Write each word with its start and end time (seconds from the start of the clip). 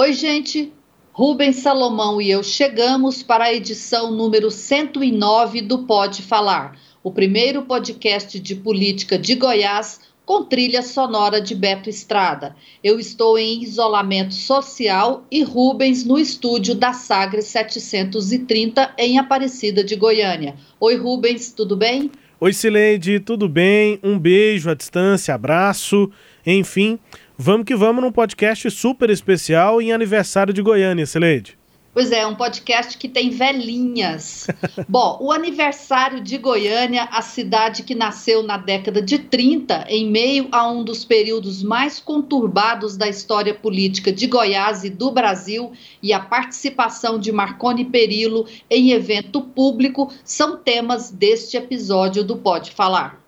Oi, 0.00 0.12
gente. 0.12 0.72
Rubens 1.10 1.56
Salomão 1.56 2.22
e 2.22 2.30
eu 2.30 2.40
chegamos 2.44 3.20
para 3.20 3.46
a 3.46 3.52
edição 3.52 4.12
número 4.12 4.48
109 4.48 5.60
do 5.60 5.78
Pode 5.86 6.22
Falar, 6.22 6.78
o 7.02 7.10
primeiro 7.10 7.62
podcast 7.62 8.38
de 8.38 8.54
política 8.54 9.18
de 9.18 9.34
Goiás 9.34 9.98
com 10.24 10.44
trilha 10.44 10.82
sonora 10.82 11.40
de 11.40 11.52
Beto 11.52 11.90
Estrada. 11.90 12.54
Eu 12.80 13.00
estou 13.00 13.36
em 13.36 13.60
isolamento 13.60 14.34
social 14.34 15.24
e 15.32 15.42
Rubens 15.42 16.04
no 16.04 16.16
estúdio 16.16 16.76
da 16.76 16.92
Sagres 16.92 17.46
730 17.46 18.94
em 18.98 19.18
Aparecida 19.18 19.82
de 19.82 19.96
Goiânia. 19.96 20.54
Oi, 20.78 20.94
Rubens, 20.94 21.50
tudo 21.50 21.76
bem? 21.76 22.08
Oi, 22.40 22.52
Cileide, 22.52 23.18
tudo 23.18 23.48
bem? 23.48 23.98
Um 24.00 24.16
beijo 24.16 24.70
à 24.70 24.74
distância, 24.74 25.34
abraço, 25.34 26.08
enfim. 26.46 27.00
Vamos 27.40 27.66
que 27.66 27.76
vamos 27.76 28.02
num 28.02 28.10
podcast 28.10 28.68
super 28.68 29.08
especial 29.10 29.80
em 29.80 29.92
aniversário 29.92 30.52
de 30.52 30.60
Goiânia, 30.60 31.06
Cileide. 31.06 31.56
Pois 31.94 32.10
é, 32.10 32.26
um 32.26 32.34
podcast 32.34 32.98
que 32.98 33.08
tem 33.08 33.30
velhinhas. 33.30 34.48
Bom, 34.88 35.18
o 35.20 35.30
aniversário 35.30 36.20
de 36.20 36.36
Goiânia, 36.36 37.04
a 37.04 37.22
cidade 37.22 37.84
que 37.84 37.94
nasceu 37.94 38.42
na 38.42 38.56
década 38.56 39.00
de 39.00 39.20
30, 39.20 39.84
em 39.88 40.10
meio 40.10 40.48
a 40.50 40.68
um 40.68 40.82
dos 40.82 41.04
períodos 41.04 41.62
mais 41.62 42.00
conturbados 42.00 42.96
da 42.96 43.08
história 43.08 43.54
política 43.54 44.10
de 44.10 44.26
Goiás 44.26 44.82
e 44.82 44.90
do 44.90 45.12
Brasil, 45.12 45.70
e 46.02 46.12
a 46.12 46.18
participação 46.18 47.20
de 47.20 47.30
Marconi 47.30 47.84
Perillo 47.84 48.48
em 48.68 48.90
evento 48.90 49.40
público, 49.42 50.12
são 50.24 50.56
temas 50.56 51.12
deste 51.12 51.56
episódio 51.56 52.24
do 52.24 52.36
Pode 52.36 52.72
Falar. 52.72 53.27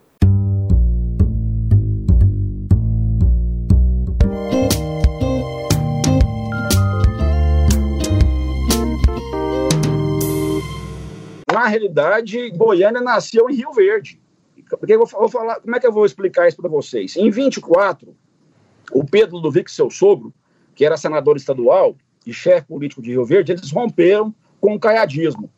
Realidade, 11.70 12.50
Goiânia 12.50 13.00
nasceu 13.00 13.48
em 13.48 13.54
Rio 13.54 13.72
Verde. 13.72 14.20
Porque 14.68 14.92
eu 14.92 15.04
vou 15.04 15.28
falar, 15.28 15.60
como 15.60 15.74
é 15.74 15.80
que 15.80 15.86
eu 15.86 15.92
vou 15.92 16.04
explicar 16.04 16.46
isso 16.46 16.56
para 16.56 16.68
vocês? 16.68 17.16
Em 17.16 17.30
24, 17.30 18.14
o 18.92 19.04
Pedro 19.04 19.36
Ludovico, 19.36 19.70
seu 19.70 19.90
sogro, 19.90 20.32
que 20.74 20.84
era 20.84 20.96
senador 20.96 21.36
estadual 21.36 21.96
e 22.26 22.32
chefe 22.32 22.68
político 22.68 23.02
de 23.02 23.10
Rio 23.10 23.24
Verde, 23.24 23.52
eles 23.52 23.70
romperam 23.70 24.34
com 24.60 24.74
o 24.74 24.80
caiadismo. 24.80 25.50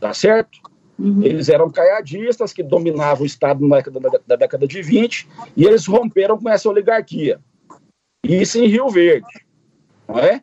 Tá 0.00 0.12
certo? 0.12 0.58
Uhum. 0.98 1.22
Eles 1.22 1.48
eram 1.48 1.70
caiadistas 1.70 2.52
que 2.52 2.62
dominavam 2.62 3.22
o 3.22 3.26
Estado 3.26 3.66
na 3.66 3.76
década, 3.76 4.00
da, 4.00 4.20
da 4.26 4.36
década 4.36 4.66
de 4.66 4.82
20 4.82 5.28
e 5.56 5.64
eles 5.64 5.86
romperam 5.86 6.38
com 6.38 6.48
essa 6.48 6.68
oligarquia. 6.68 7.40
Isso 8.22 8.58
em 8.58 8.66
Rio 8.66 8.88
Verde. 8.88 9.26
Não 10.06 10.18
é? 10.18 10.42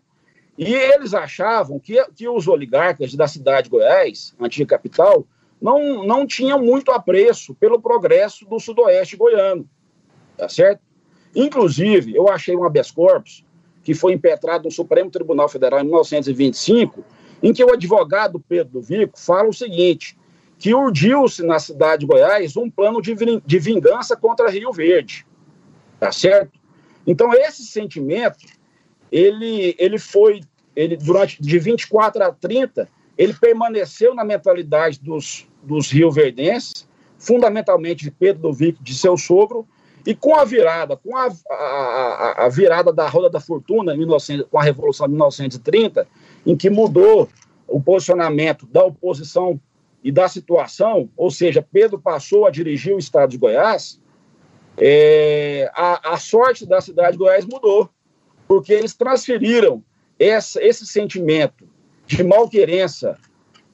E 0.64 0.76
eles 0.76 1.16
achavam 1.16 1.80
que, 1.80 2.00
que 2.16 2.30
os 2.30 2.48
oligarcas 2.48 3.16
da 3.16 3.28
cidade 3.28 3.64
de 3.64 3.72
Goiás, 3.72 4.36
antiga 4.39 4.67
capital, 4.67 5.26
não, 5.60 6.05
não 6.05 6.27
tinham 6.27 6.61
muito 6.61 6.92
apreço 6.92 7.55
pelo 7.55 7.82
progresso 7.82 8.45
do 8.45 8.60
sudoeste 8.60 9.17
goiano, 9.17 9.67
tá 10.38 10.48
certo? 10.48 10.83
Inclusive, 11.36 12.16
eu 12.16 12.30
achei 12.30 12.55
um 12.55 12.64
habeas 12.64 12.92
corpus 12.92 13.44
que 13.83 13.95
foi 13.95 14.14
impetrado 14.14 14.66
no 14.66 14.71
Supremo 14.71 15.10
Tribunal 15.10 15.50
Federal 15.50 15.80
em 15.80 15.86
1925, 15.86 17.04
em 17.42 17.52
que 17.52 17.64
o 17.64 17.73
advogado 17.73 18.39
Pedro 18.39 18.82
Vico 18.82 19.20
fala 19.20 19.50
o 19.50 19.54
seguinte, 19.54 20.16
que 20.60 20.76
urdiu-se 20.76 21.42
na 21.42 21.58
cidade 21.58 22.02
de 22.02 22.05
Goiás 22.05 22.55
um 22.55 22.70
plano 22.70 23.02
de, 23.02 23.16
de 23.16 23.58
vingança 23.58 24.16
contra 24.16 24.52
Rio 24.52 24.71
Verde, 24.71 25.26
tá 26.00 26.11
certo? 26.11 26.60
Então, 27.08 27.33
esse 27.33 27.66
sentimento 27.66 28.45
ele, 29.11 29.76
ele 29.77 30.00
foi, 30.00 30.42
ele 30.76 30.95
durante 30.98 31.42
de 31.42 31.59
24 31.59 32.23
a 32.23 32.32
30, 32.32 32.87
ele 33.17 33.33
permaneceu 33.33 34.15
na 34.15 34.23
mentalidade 34.23 34.99
dos, 34.99 35.48
dos 35.61 35.92
rioverdenses, 35.92 36.87
fundamentalmente 37.17 38.04
de 38.04 38.11
Pedro 38.11 38.43
do 38.43 38.54
Vico, 38.54 38.83
de 38.83 38.95
seu 38.95 39.17
sogro, 39.17 39.67
e 40.05 40.15
com 40.15 40.36
a 40.36 40.43
virada, 40.43 40.98
com 40.98 41.15
a, 41.15 41.30
a, 41.49 42.45
a 42.45 42.49
virada 42.49 42.92
da 42.92 43.08
roda 43.08 43.30
da 43.30 43.39
fortuna, 43.39 43.93
em 43.93 43.98
1900, 43.99 44.48
com 44.49 44.58
a 44.58 44.64
Revolução 44.64 45.05
de 45.05 45.14
1930, 45.14 46.08
em 46.45 46.58
que 46.58 46.70
mudou 46.70 47.30
o 47.67 47.80
posicionamento 47.80 48.65
da 48.65 48.83
oposição 48.83 49.59
e 50.03 50.11
da 50.11 50.27
situação, 50.27 51.09
ou 51.15 51.30
seja, 51.30 51.65
Pedro 51.71 51.99
passou 51.99 52.48
a 52.48 52.49
dirigir 52.49 52.95
o 52.95 52.98
estado 52.98 53.30
de 53.30 53.38
Goiás, 53.38 54.02
é, 54.77 55.70
a, 55.76 56.14
a 56.14 56.17
sorte 56.17 56.65
da 56.65 56.82
cidade 56.82 57.11
de 57.11 57.17
Goiás 57.20 57.45
mudou 57.45 57.89
porque 58.48 58.73
eles 58.73 58.93
transferiram 58.93 59.83
essa, 60.21 60.64
esse 60.64 60.86
sentimento 60.86 61.67
de 62.05 62.23
malquerença 62.23 63.17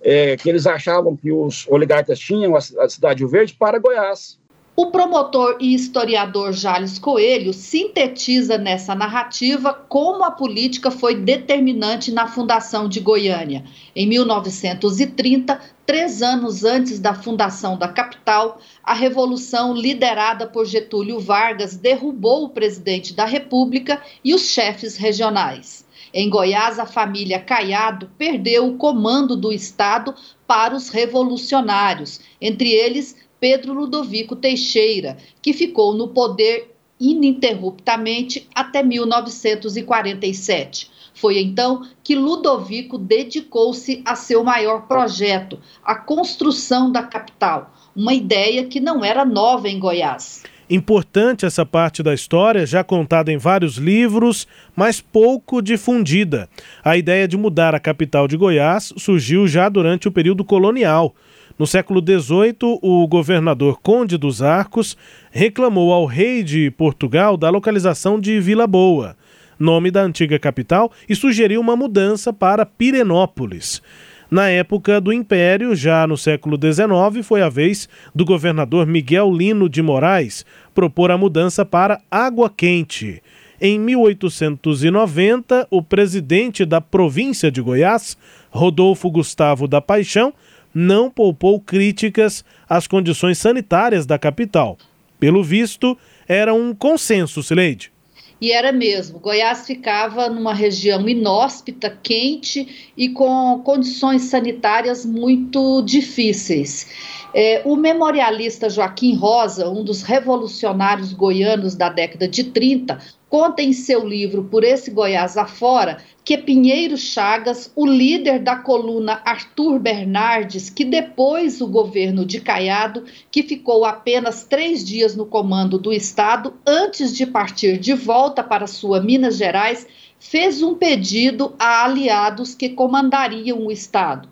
é, 0.02 0.38
que 0.38 0.50
eles 0.50 0.66
achavam 0.68 1.16
que 1.16 1.32
os 1.32 1.68
oligarcas 1.68 2.20
tinham, 2.20 2.56
a, 2.56 2.60
a 2.60 2.90
cidade 2.90 3.26
Verde, 3.26 3.54
para 3.54 3.80
Goiás. 3.80 4.40
O 4.80 4.92
promotor 4.92 5.58
e 5.60 5.74
historiador 5.74 6.54
Jales 6.54 7.00
Coelho 7.00 7.52
sintetiza 7.52 8.60
nessa 8.60 8.94
narrativa 8.94 9.74
como 9.74 10.24
a 10.24 10.30
política 10.30 10.92
foi 10.92 11.16
determinante 11.16 12.12
na 12.12 12.28
fundação 12.28 12.88
de 12.88 13.00
Goiânia. 13.00 13.64
Em 13.96 14.06
1930, 14.06 15.60
três 15.84 16.22
anos 16.22 16.64
antes 16.64 17.00
da 17.00 17.16
fundação 17.16 17.76
da 17.76 17.88
capital, 17.88 18.60
a 18.84 18.94
revolução 18.94 19.74
liderada 19.74 20.46
por 20.46 20.64
Getúlio 20.64 21.20
Vargas 21.20 21.76
derrubou 21.76 22.44
o 22.44 22.50
presidente 22.50 23.16
da 23.16 23.26
República 23.26 24.00
e 24.24 24.36
os 24.36 24.44
chefes 24.44 24.96
regionais. 24.96 25.87
Em 26.14 26.30
Goiás, 26.30 26.80
a 26.80 26.86
família 26.86 27.40
Caiado 27.40 28.10
perdeu 28.18 28.68
o 28.68 28.78
comando 28.78 29.36
do 29.36 29.52
Estado 29.52 30.14
para 30.46 30.76
os 30.76 30.90
revolucionários, 30.90 32.20
entre 32.42 32.72
eles 32.72 33.16
Pedro 33.40 33.74
Ludovico 33.74 34.36
Teixeira, 34.36 35.18
que 35.42 35.54
ficou 35.54 35.94
no 35.94 36.10
poder 36.10 36.76
ininterruptamente 37.00 38.50
até 38.56 38.82
1947. 38.82 40.90
Foi 41.14 41.40
então 41.40 41.88
que 42.04 42.16
Ludovico 42.16 42.98
dedicou-se 42.98 44.02
a 44.06 44.16
seu 44.16 44.44
maior 44.44 44.88
projeto, 44.88 45.60
a 45.84 45.96
construção 45.96 46.92
da 46.92 47.04
capital, 47.04 47.74
uma 47.96 48.14
ideia 48.14 48.66
que 48.66 48.80
não 48.80 49.04
era 49.04 49.26
nova 49.26 49.68
em 49.68 49.80
Goiás. 49.80 50.44
Importante 50.70 51.46
essa 51.46 51.66
parte 51.66 52.04
da 52.04 52.14
história, 52.14 52.66
já 52.66 52.84
contada 52.84 53.32
em 53.32 53.38
vários 53.38 53.78
livros, 53.78 54.46
mas 54.76 55.00
pouco 55.00 55.62
difundida. 55.62 56.50
A 56.84 56.98
ideia 56.98 57.26
de 57.26 57.38
mudar 57.38 57.74
a 57.74 57.80
capital 57.80 58.28
de 58.28 58.36
Goiás 58.36 58.94
surgiu 58.98 59.48
já 59.48 59.70
durante 59.70 60.10
o 60.10 60.12
período 60.12 60.44
colonial. 60.44 61.16
No 61.58 61.66
século 61.66 62.02
XVIII, 62.02 62.80
o 62.82 63.08
governador 63.08 63.80
Conde 63.82 64.18
dos 64.18 64.42
Arcos 64.42 64.98
reclamou 65.32 65.94
ao 65.94 66.06
rei 66.06 66.44
de 66.44 66.70
Portugal 66.72 67.38
da 67.38 67.50
localização 67.50 68.20
de 68.20 68.38
Vila 68.42 68.68
Boa, 68.68 69.16
nome 69.58 69.90
da 69.90 70.02
antiga 70.02 70.38
capital, 70.38 70.92
e 71.08 71.16
sugeriu 71.16 71.62
uma 71.62 71.78
mudança 71.78 72.34
para 72.34 72.66
Pirenópolis. 72.66 73.82
Na 74.30 74.50
época 74.50 75.00
do 75.00 75.14
Império, 75.14 75.74
já 75.74 76.06
no 76.06 76.18
século 76.18 76.58
XIX, 76.62 77.26
foi 77.26 77.42
a 77.42 77.48
vez 77.48 77.88
do 78.14 78.26
governador 78.26 78.86
Miguel 78.86 79.32
Lino 79.34 79.70
de 79.70 79.82
Moraes 79.82 80.46
propor 80.76 81.12
a 81.12 81.18
mudança 81.18 81.66
para 81.66 82.02
Água 82.12 82.50
Quente. 82.50 83.24
Em 83.60 83.80
1890, 83.80 85.68
o 85.72 85.82
presidente 85.82 86.66
da 86.66 86.82
província 86.82 87.50
de 87.50 87.62
Goiás, 87.62 88.18
Rodolfo 88.52 89.10
Gustavo 89.10 89.66
da 89.66 89.82
Paixão, 89.82 90.34
não 90.76 91.10
poupou 91.10 91.60
críticas 91.60 92.44
às 92.70 92.86
condições 92.86 93.38
sanitárias 93.38 94.06
da 94.06 94.20
capital. 94.20 94.78
Pelo 95.20 95.42
visto, 95.42 95.98
era 96.28 96.54
um 96.54 96.76
consenso, 96.76 97.42
Sileide. 97.42 97.92
E 98.40 98.52
era 98.52 98.72
mesmo. 98.72 99.20
Goiás 99.20 99.66
ficava 99.66 100.30
numa 100.30 100.54
região 100.54 101.08
inóspita, 101.10 101.90
quente 101.90 102.92
e 102.96 103.10
com 103.10 103.62
condições 103.64 104.24
sanitárias 104.24 105.06
muito 105.06 105.82
difíceis. 105.82 106.88
É, 107.34 107.62
o 107.66 107.76
memorialista 107.76 108.70
Joaquim 108.70 109.16
Rosa, 109.16 109.70
um 109.70 109.84
dos 109.84 110.02
revolucionários 110.02 111.14
goianos 111.14 111.76
da 111.76 111.90
década 111.90 112.28
de 112.28 112.46
30, 112.46 113.00
conta 113.30 113.62
em 113.62 113.74
seu 113.74 114.06
livro 114.06 114.44
Por 114.46 114.64
esse 114.64 114.92
Goiás 114.92 115.38
afora 115.38 115.98
que 116.24 116.38
Pinheiro 116.38 116.98
Chagas, 116.98 117.72
o 117.76 117.86
líder 117.86 118.40
da 118.40 118.56
coluna 118.56 119.22
Arthur 119.26 119.80
Bernardes, 119.80 120.70
que 120.70 120.84
depois 120.84 121.62
o 121.62 121.68
governo 121.68 122.26
de 122.26 122.42
Caiado, 122.42 123.06
que 123.32 123.44
ficou 123.44 123.86
apenas 123.86 124.44
três 124.44 124.86
dias 124.86 125.16
no 125.16 125.26
comando 125.26 125.78
do 125.78 125.94
Estado, 125.94 126.54
antes 126.66 127.16
de 127.16 127.26
partir 127.26 127.78
de 127.78 127.94
volta 127.94 128.44
para 128.44 128.68
sua 128.68 129.00
Minas 129.00 129.38
Gerais, 129.38 129.88
fez 130.20 130.62
um 130.62 130.76
pedido 130.76 131.54
a 131.58 131.86
aliados 131.86 132.54
que 132.56 132.70
comandariam 132.70 133.66
o 133.66 133.72
Estado: 133.72 134.28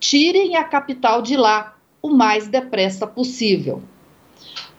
tirem 0.00 0.56
a 0.56 0.64
capital 0.64 1.22
de 1.22 1.36
lá 1.36 1.76
o 2.02 2.08
mais 2.08 2.48
depressa 2.48 3.06
possível. 3.06 3.82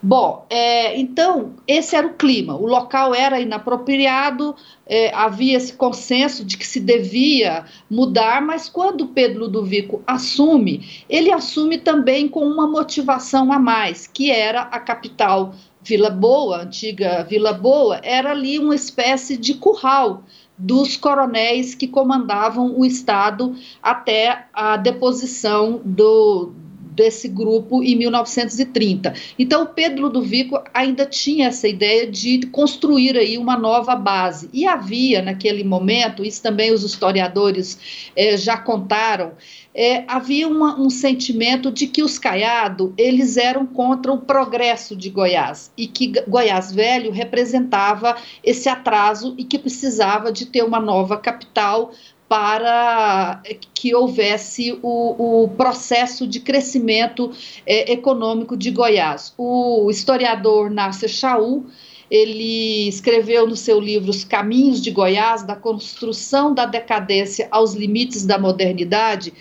Bom, 0.02 0.46
é, 0.48 0.98
então, 0.98 1.56
esse 1.66 1.94
era 1.94 2.06
o 2.06 2.14
clima. 2.14 2.56
O 2.56 2.66
local 2.66 3.14
era 3.14 3.38
inapropriado, 3.38 4.56
é, 4.86 5.14
havia 5.14 5.58
esse 5.58 5.74
consenso 5.74 6.42
de 6.42 6.56
que 6.56 6.66
se 6.66 6.80
devia 6.80 7.66
mudar, 7.90 8.40
mas 8.40 8.66
quando 8.66 9.08
Pedro 9.08 9.40
Ludovico 9.40 10.02
assume, 10.06 11.04
ele 11.06 11.30
assume 11.30 11.76
também 11.76 12.28
com 12.28 12.46
uma 12.46 12.66
motivação 12.66 13.52
a 13.52 13.58
mais, 13.58 14.06
que 14.06 14.30
era 14.30 14.62
a 14.62 14.80
capital 14.80 15.54
Vila 15.82 16.10
Boa, 16.10 16.62
antiga 16.62 17.22
Vila 17.24 17.52
Boa, 17.52 18.00
era 18.02 18.30
ali 18.30 18.58
uma 18.58 18.74
espécie 18.74 19.36
de 19.36 19.52
curral 19.54 20.24
dos 20.56 20.96
coronéis 20.96 21.74
que 21.74 21.86
comandavam 21.86 22.78
o 22.78 22.84
Estado 22.84 23.54
até 23.82 24.46
a 24.52 24.76
deposição 24.76 25.80
do, 25.84 26.52
desse 26.90 27.28
grupo 27.28 27.82
em 27.82 27.96
1930. 27.96 29.14
Então, 29.38 29.66
Pedro 29.66 30.02
Ludovico 30.02 30.62
ainda 30.74 31.06
tinha 31.06 31.48
essa 31.48 31.68
ideia 31.68 32.06
de 32.06 32.46
construir 32.46 33.16
aí 33.16 33.38
uma 33.38 33.56
nova 33.56 33.94
base. 33.94 34.50
E 34.52 34.66
havia, 34.66 35.22
naquele 35.22 35.64
momento, 35.64 36.24
isso 36.24 36.42
também 36.42 36.72
os 36.72 36.82
historiadores 36.82 38.10
eh, 38.16 38.36
já 38.36 38.56
contaram, 38.56 39.32
é, 39.74 40.04
havia 40.08 40.48
uma, 40.48 40.78
um 40.78 40.90
sentimento 40.90 41.70
de 41.70 41.86
que 41.86 42.02
os 42.02 42.18
Caiado 42.18 42.92
eles 42.98 43.36
eram 43.36 43.64
contra 43.64 44.12
o 44.12 44.18
progresso 44.18 44.96
de 44.96 45.08
Goiás 45.08 45.70
e 45.76 45.86
que 45.86 46.12
Goiás 46.26 46.72
Velho 46.72 47.12
representava 47.12 48.16
esse 48.42 48.68
atraso 48.68 49.34
e 49.38 49.44
que 49.44 49.58
precisava 49.58 50.32
de 50.32 50.46
ter 50.46 50.64
uma 50.64 50.80
nova 50.80 51.16
capital 51.16 51.92
para 52.30 53.42
que 53.74 53.92
houvesse 53.92 54.78
o, 54.82 55.42
o 55.42 55.48
processo 55.48 56.28
de 56.28 56.38
crescimento 56.38 57.32
é, 57.66 57.90
econômico 57.90 58.56
de 58.56 58.70
Goiás. 58.70 59.34
O 59.36 59.90
historiador 59.90 60.70
Nasser 60.70 61.08
Chaú 61.08 61.66
ele 62.08 62.86
escreveu 62.86 63.48
no 63.48 63.56
seu 63.56 63.80
livro 63.80 64.10
Os 64.10 64.22
Caminhos 64.22 64.80
de 64.80 64.92
Goiás, 64.92 65.42
da 65.42 65.56
construção 65.56 66.54
da 66.54 66.66
decadência 66.66 67.48
aos 67.50 67.74
limites 67.74 68.24
da 68.24 68.38
modernidade, 68.38 69.32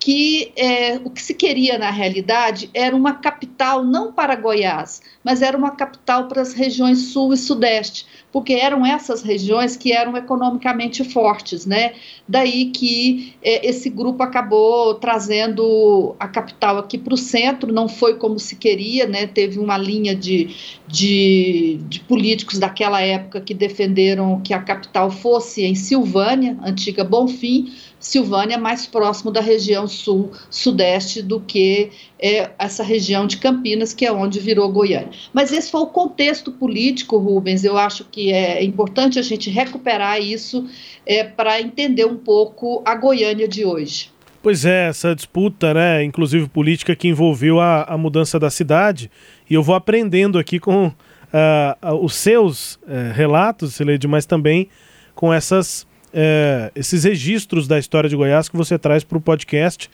que 0.00 0.50
é, 0.56 0.96
o 1.04 1.10
que 1.10 1.20
se 1.20 1.34
queria 1.34 1.76
na 1.76 1.90
realidade 1.90 2.70
era 2.72 2.96
uma 2.96 3.14
capital 3.14 3.84
não 3.84 4.10
para 4.10 4.36
Goiás, 4.36 5.02
mas 5.22 5.42
era 5.42 5.56
uma 5.56 5.72
capital 5.72 6.28
para 6.28 6.40
as 6.40 6.54
regiões 6.54 7.12
sul 7.12 7.34
e 7.34 7.36
sudeste, 7.36 8.06
porque 8.32 8.52
eram 8.52 8.84
essas 8.84 9.22
regiões 9.22 9.76
que 9.76 9.92
eram 9.92 10.16
economicamente 10.16 11.02
fortes, 11.02 11.64
né? 11.64 11.94
Daí 12.26 12.66
que 12.66 13.34
é, 13.42 13.66
esse 13.66 13.88
grupo 13.88 14.22
acabou 14.22 14.94
trazendo 14.94 16.14
a 16.20 16.28
capital 16.28 16.78
aqui 16.78 16.98
para 16.98 17.14
o 17.14 17.16
centro, 17.16 17.72
não 17.72 17.88
foi 17.88 18.14
como 18.14 18.38
se 18.38 18.56
queria, 18.56 19.06
né? 19.06 19.26
Teve 19.26 19.58
uma 19.58 19.78
linha 19.78 20.14
de, 20.14 20.54
de, 20.86 21.80
de 21.88 22.00
políticos 22.00 22.58
daquela 22.58 23.00
época 23.00 23.40
que 23.40 23.54
defenderam 23.54 24.40
que 24.42 24.52
a 24.52 24.62
capital 24.62 25.10
fosse 25.10 25.64
em 25.64 25.74
Silvânia, 25.74 26.56
antiga 26.62 27.04
Bonfim, 27.04 27.72
Silvânia 27.98 28.58
mais 28.58 28.86
próximo 28.86 29.30
da 29.30 29.40
região 29.40 29.88
sul-sudeste 29.88 31.22
do 31.22 31.40
que 31.40 31.90
é, 32.20 32.50
essa 32.58 32.82
região 32.82 33.26
de 33.26 33.36
Campinas, 33.36 33.92
que 33.92 34.04
é 34.04 34.12
onde 34.12 34.40
virou 34.40 34.70
Goiânia. 34.70 35.10
Mas 35.32 35.52
esse 35.52 35.70
foi 35.70 35.82
o 35.82 35.86
contexto 35.86 36.50
político, 36.50 37.18
Rubens. 37.18 37.64
Eu 37.64 37.76
acho 37.76 38.04
que 38.04 38.32
é 38.32 38.62
importante 38.62 39.18
a 39.18 39.22
gente 39.22 39.50
recuperar 39.50 40.20
isso 40.20 40.68
é, 41.06 41.24
para 41.24 41.60
entender 41.60 42.04
um 42.04 42.16
pouco 42.16 42.82
a 42.84 42.94
Goiânia 42.94 43.46
de 43.46 43.64
hoje. 43.64 44.10
Pois 44.42 44.64
é, 44.64 44.88
essa 44.88 45.14
disputa, 45.14 45.74
né, 45.74 46.04
inclusive 46.04 46.48
política, 46.48 46.94
que 46.94 47.08
envolveu 47.08 47.60
a, 47.60 47.82
a 47.82 47.98
mudança 47.98 48.38
da 48.38 48.50
cidade, 48.50 49.10
e 49.48 49.54
eu 49.54 49.62
vou 49.62 49.74
aprendendo 49.74 50.38
aqui 50.38 50.60
com 50.60 50.86
uh, 50.86 51.94
os 52.00 52.14
seus 52.14 52.74
uh, 52.74 53.12
relatos, 53.14 53.74
Sileide, 53.74 54.06
mas 54.06 54.26
também 54.26 54.68
com 55.14 55.34
essas 55.34 55.86
é, 56.12 56.72
esses 56.74 57.04
registros 57.04 57.68
da 57.68 57.78
história 57.78 58.08
de 58.08 58.16
Goiás 58.16 58.48
que 58.48 58.56
você 58.56 58.78
traz 58.78 59.04
para 59.04 59.18
o 59.18 59.20
podcast, 59.20 59.90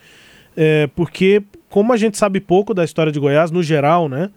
é, 0.57 0.89
porque 0.95 1.43
como 1.69 1.93
a 1.93 1.97
gente 1.97 2.17
sabe 2.17 2.41
pouco 2.41 2.73
da 2.73 2.85
história 2.85 3.11
de 3.11 3.19
Goiás 3.19 3.51
no 3.51 3.63
geral, 3.63 4.09
né? 4.09 4.31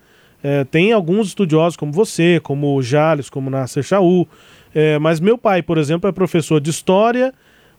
É, 0.44 0.64
tem 0.64 0.92
alguns 0.92 1.28
estudiosos 1.28 1.76
como 1.76 1.92
você, 1.92 2.40
como 2.42 2.76
o 2.76 2.82
Jales, 2.82 3.30
como 3.30 3.50
Nasser 3.50 3.84
Chaú, 3.84 4.28
é, 4.74 5.00
mas 5.00 5.20
meu 5.20 5.38
pai, 5.38 5.62
por 5.62 5.78
exemplo, 5.78 6.10
é 6.10 6.12
professor 6.12 6.62
de 6.62 6.70
história, 6.70 7.34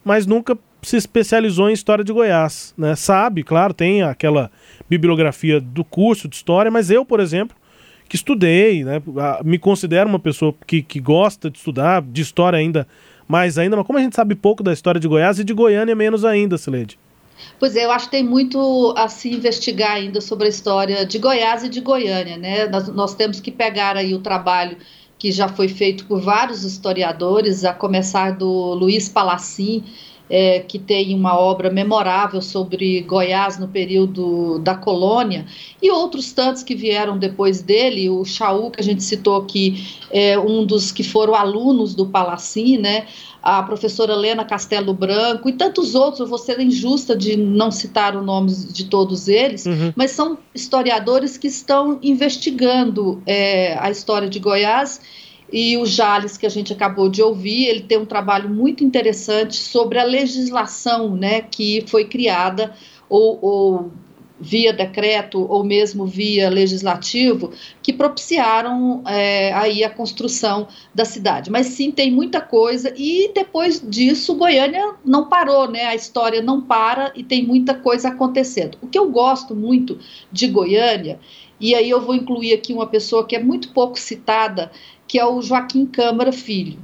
mas 0.04 0.26
nunca 0.26 0.56
se 0.82 0.96
especializou 0.96 1.68
em 1.68 1.72
história 1.72 2.04
de 2.04 2.12
Goiás, 2.12 2.74
né? 2.76 2.94
Sabe, 2.96 3.42
claro, 3.42 3.74
tem 3.74 4.02
aquela 4.02 4.50
bibliografia 4.88 5.60
do 5.60 5.84
curso 5.84 6.28
de 6.28 6.36
história, 6.36 6.70
mas 6.70 6.90
eu, 6.90 7.04
por 7.04 7.20
exemplo, 7.20 7.56
que 8.08 8.16
estudei, 8.16 8.84
né? 8.84 9.02
Me 9.44 9.58
considero 9.58 10.08
uma 10.08 10.18
pessoa 10.18 10.54
que, 10.66 10.82
que 10.82 11.00
gosta 11.00 11.50
de 11.50 11.58
estudar, 11.58 12.02
de 12.02 12.22
história 12.22 12.58
ainda 12.58 12.86
mais 13.26 13.58
ainda, 13.58 13.76
mas 13.76 13.86
como 13.86 13.98
a 13.98 14.02
gente 14.02 14.16
sabe 14.16 14.34
pouco 14.34 14.62
da 14.62 14.72
história 14.72 14.98
de 14.98 15.06
Goiás 15.06 15.38
e 15.38 15.44
de 15.44 15.52
Goiânia 15.52 15.94
menos 15.94 16.24
ainda, 16.24 16.56
Sileide? 16.56 16.98
Pois 17.58 17.76
é, 17.76 17.84
eu 17.84 17.90
acho 17.90 18.06
que 18.06 18.12
tem 18.12 18.24
muito 18.24 18.94
a 18.96 19.08
se 19.08 19.30
investigar 19.30 19.92
ainda 19.92 20.20
sobre 20.20 20.46
a 20.46 20.50
história 20.50 21.04
de 21.04 21.18
Goiás 21.18 21.64
e 21.64 21.68
de 21.68 21.80
Goiânia, 21.80 22.36
né? 22.36 22.66
Nós, 22.66 22.88
nós 22.88 23.14
temos 23.14 23.40
que 23.40 23.50
pegar 23.50 23.96
aí 23.96 24.14
o 24.14 24.20
trabalho 24.20 24.76
que 25.18 25.32
já 25.32 25.48
foi 25.48 25.68
feito 25.68 26.04
por 26.06 26.20
vários 26.20 26.62
historiadores, 26.62 27.64
a 27.64 27.74
começar 27.74 28.38
do 28.38 28.74
Luiz 28.74 29.08
Palacim, 29.08 29.82
é, 30.30 30.60
que 30.60 30.78
tem 30.78 31.14
uma 31.14 31.38
obra 31.38 31.70
memorável 31.70 32.42
sobre 32.42 33.00
Goiás 33.00 33.58
no 33.58 33.66
período 33.66 34.58
da 34.58 34.74
colônia, 34.74 35.46
e 35.82 35.90
outros 35.90 36.32
tantos 36.32 36.62
que 36.62 36.74
vieram 36.74 37.18
depois 37.18 37.62
dele, 37.62 38.10
o 38.10 38.24
Chaú, 38.24 38.70
que 38.70 38.80
a 38.80 38.84
gente 38.84 39.02
citou 39.02 39.36
aqui, 39.36 39.86
é 40.10 40.38
um 40.38 40.64
dos 40.64 40.92
que 40.92 41.02
foram 41.02 41.34
alunos 41.34 41.94
do 41.94 42.06
Palacim, 42.06 42.78
né? 42.78 43.06
A 43.42 43.62
professora 43.62 44.12
Helena 44.12 44.44
Castelo 44.44 44.92
Branco 44.92 45.48
e 45.48 45.52
tantos 45.52 45.94
outros, 45.94 46.20
eu 46.20 46.26
vou 46.26 46.38
ser 46.38 46.60
injusta 46.60 47.16
de 47.16 47.36
não 47.36 47.70
citar 47.70 48.16
o 48.16 48.22
nome 48.22 48.52
de 48.52 48.86
todos 48.86 49.28
eles, 49.28 49.64
uhum. 49.66 49.92
mas 49.94 50.10
são 50.10 50.38
historiadores 50.54 51.36
que 51.36 51.46
estão 51.46 51.98
investigando 52.02 53.22
é, 53.24 53.78
a 53.78 53.90
história 53.90 54.28
de 54.28 54.38
Goiás 54.38 55.00
e 55.52 55.78
o 55.78 55.86
Jales, 55.86 56.36
que 56.36 56.46
a 56.46 56.50
gente 56.50 56.72
acabou 56.72 57.08
de 57.08 57.22
ouvir, 57.22 57.66
ele 57.66 57.80
tem 57.80 57.96
um 57.96 58.04
trabalho 58.04 58.50
muito 58.50 58.84
interessante 58.84 59.56
sobre 59.56 59.98
a 59.98 60.04
legislação 60.04 61.16
né, 61.16 61.40
que 61.40 61.84
foi 61.86 62.04
criada 62.04 62.74
ou, 63.08 63.38
ou 63.40 63.90
via 64.40 64.72
decreto 64.72 65.46
ou 65.50 65.64
mesmo 65.64 66.06
via 66.06 66.48
legislativo 66.48 67.52
que 67.82 67.92
propiciaram 67.92 69.02
é, 69.06 69.52
aí 69.52 69.82
a 69.82 69.90
construção 69.90 70.68
da 70.94 71.04
cidade. 71.04 71.50
Mas 71.50 71.66
sim, 71.66 71.90
tem 71.90 72.10
muita 72.10 72.40
coisa 72.40 72.92
e 72.96 73.30
depois 73.34 73.82
disso 73.84 74.34
Goiânia 74.34 74.94
não 75.04 75.28
parou, 75.28 75.68
né? 75.70 75.86
A 75.86 75.94
história 75.94 76.40
não 76.40 76.60
para 76.60 77.12
e 77.14 77.24
tem 77.24 77.44
muita 77.44 77.74
coisa 77.74 78.08
acontecendo. 78.08 78.78
O 78.80 78.86
que 78.86 78.98
eu 78.98 79.10
gosto 79.10 79.54
muito 79.54 79.98
de 80.30 80.46
Goiânia 80.46 81.18
e 81.60 81.74
aí 81.74 81.90
eu 81.90 82.00
vou 82.00 82.14
incluir 82.14 82.54
aqui 82.54 82.72
uma 82.72 82.86
pessoa 82.86 83.26
que 83.26 83.34
é 83.34 83.42
muito 83.42 83.72
pouco 83.72 83.98
citada, 83.98 84.70
que 85.06 85.18
é 85.18 85.26
o 85.26 85.42
Joaquim 85.42 85.86
Câmara 85.86 86.32
Filho. 86.32 86.78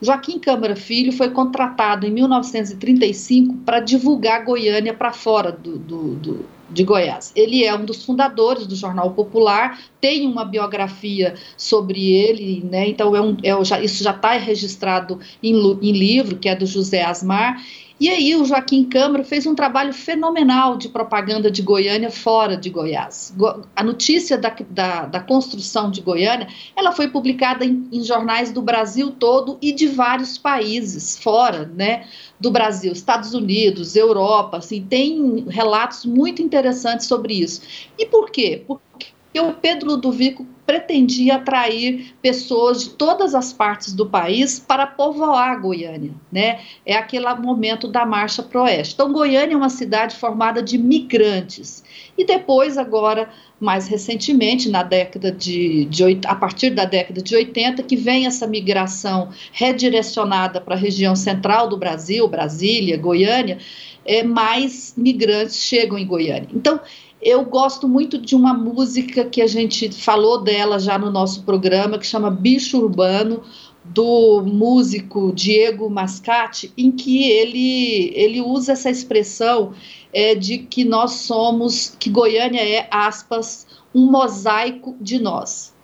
Joaquim 0.00 0.38
Câmara 0.38 0.76
Filho 0.76 1.12
foi 1.12 1.30
contratado 1.30 2.06
em 2.06 2.10
1935 2.10 3.56
para 3.64 3.80
divulgar 3.80 4.44
Goiânia 4.44 4.94
para 4.94 5.12
fora 5.12 5.50
do, 5.50 5.78
do, 5.78 6.14
do, 6.14 6.46
de 6.70 6.84
Goiás. 6.84 7.32
Ele 7.34 7.64
é 7.64 7.74
um 7.74 7.84
dos 7.84 8.04
fundadores 8.04 8.66
do 8.66 8.76
Jornal 8.76 9.12
Popular, 9.12 9.78
tem 10.00 10.26
uma 10.26 10.44
biografia 10.44 11.34
sobre 11.56 12.12
ele, 12.12 12.62
né? 12.64 12.88
então 12.88 13.14
é 13.16 13.20
um, 13.20 13.36
é, 13.42 13.84
isso 13.84 14.02
já 14.02 14.10
está 14.10 14.32
registrado 14.32 15.18
em, 15.42 15.54
em 15.54 15.92
livro, 15.92 16.36
que 16.36 16.48
é 16.48 16.54
do 16.54 16.66
José 16.66 17.02
Asmar, 17.02 17.62
E 18.00 18.08
aí 18.08 18.36
o 18.36 18.44
Joaquim 18.44 18.84
Câmara 18.84 19.24
fez 19.24 19.44
um 19.44 19.54
trabalho 19.54 19.92
fenomenal 19.92 20.76
de 20.76 20.88
propaganda 20.88 21.50
de 21.50 21.62
Goiânia 21.62 22.10
fora 22.10 22.56
de 22.56 22.70
Goiás. 22.70 23.34
A 23.74 23.82
notícia 23.82 24.38
da, 24.38 24.54
da, 24.70 25.06
da 25.06 25.20
construção 25.20 25.90
de 25.90 26.00
Goiânia, 26.00 26.46
ela 26.76 26.92
foi 26.92 27.08
publicada 27.08 27.64
em, 27.64 27.88
em, 27.90 28.04
jornais 28.04 28.52
do 28.52 28.62
Brasil 28.62 29.10
todo 29.10 29.58
e 29.60 29.72
de 29.72 29.88
vários 29.88 30.38
países 30.38 31.18
fora, 31.18 31.66
né, 31.74 32.06
do 32.38 32.52
Brasil, 32.52 32.92
Estados 32.92 33.34
Unidos, 33.34 33.96
Europa, 33.96 34.58
assim, 34.58 34.80
tem 34.80 35.44
relatos 35.48 36.04
muito 36.04 36.40
interessantes 36.40 37.06
sobre 37.06 37.34
isso. 37.34 37.62
E 37.98 38.06
por 38.06 38.30
quê? 38.30 38.62
Porque 38.64 39.08
o 39.34 39.52
Pedro 39.52 39.90
Ludovico 39.90 40.46
pretendia 40.68 41.36
atrair 41.36 42.14
pessoas 42.20 42.82
de 42.82 42.90
todas 42.90 43.34
as 43.34 43.54
partes 43.54 43.94
do 43.94 44.04
país 44.04 44.58
para 44.58 44.86
povoar 44.86 45.60
Goiânia, 45.62 46.12
né? 46.30 46.60
É 46.84 46.94
aquele 46.94 47.24
momento 47.36 47.88
da 47.88 48.04
marcha 48.04 48.42
pro 48.42 48.64
oeste. 48.64 48.92
Então, 48.92 49.10
Goiânia 49.10 49.54
é 49.54 49.56
uma 49.56 49.70
cidade 49.70 50.14
formada 50.16 50.62
de 50.62 50.76
migrantes. 50.76 51.82
E 52.18 52.24
depois, 52.24 52.76
agora, 52.76 53.30
mais 53.58 53.88
recentemente, 53.88 54.68
na 54.68 54.82
década 54.82 55.32
de, 55.32 55.86
de 55.86 56.20
a 56.26 56.34
partir 56.34 56.70
da 56.70 56.84
década 56.84 57.22
de 57.22 57.34
80, 57.34 57.82
que 57.84 57.96
vem 57.96 58.26
essa 58.26 58.46
migração 58.46 59.30
redirecionada 59.52 60.60
para 60.60 60.74
a 60.74 60.78
região 60.78 61.16
central 61.16 61.66
do 61.66 61.78
Brasil, 61.78 62.28
Brasília, 62.28 62.98
Goiânia, 62.98 63.56
é, 64.04 64.22
mais 64.22 64.94
migrantes 64.96 65.56
chegam 65.56 65.98
em 65.98 66.06
Goiânia. 66.06 66.48
Então, 66.52 66.78
eu 67.20 67.44
gosto 67.44 67.88
muito 67.88 68.18
de 68.18 68.34
uma 68.34 68.54
música 68.54 69.24
que 69.24 69.42
a 69.42 69.46
gente 69.46 69.90
falou 69.90 70.42
dela 70.42 70.78
já 70.78 70.98
no 70.98 71.10
nosso 71.10 71.42
programa, 71.42 71.98
que 71.98 72.06
chama 72.06 72.30
Bicho 72.30 72.78
Urbano, 72.78 73.42
do 73.84 74.42
músico 74.42 75.32
Diego 75.34 75.88
Mascati, 75.88 76.72
em 76.76 76.92
que 76.92 77.28
ele, 77.30 78.12
ele 78.14 78.40
usa 78.40 78.72
essa 78.72 78.90
expressão 78.90 79.72
é, 80.12 80.34
de 80.34 80.58
que 80.58 80.84
nós 80.84 81.12
somos, 81.12 81.96
que 81.98 82.10
Goiânia 82.10 82.60
é, 82.60 82.86
aspas, 82.90 83.66
um 83.94 84.10
mosaico 84.10 84.96
de 85.00 85.18
nós. 85.18 85.74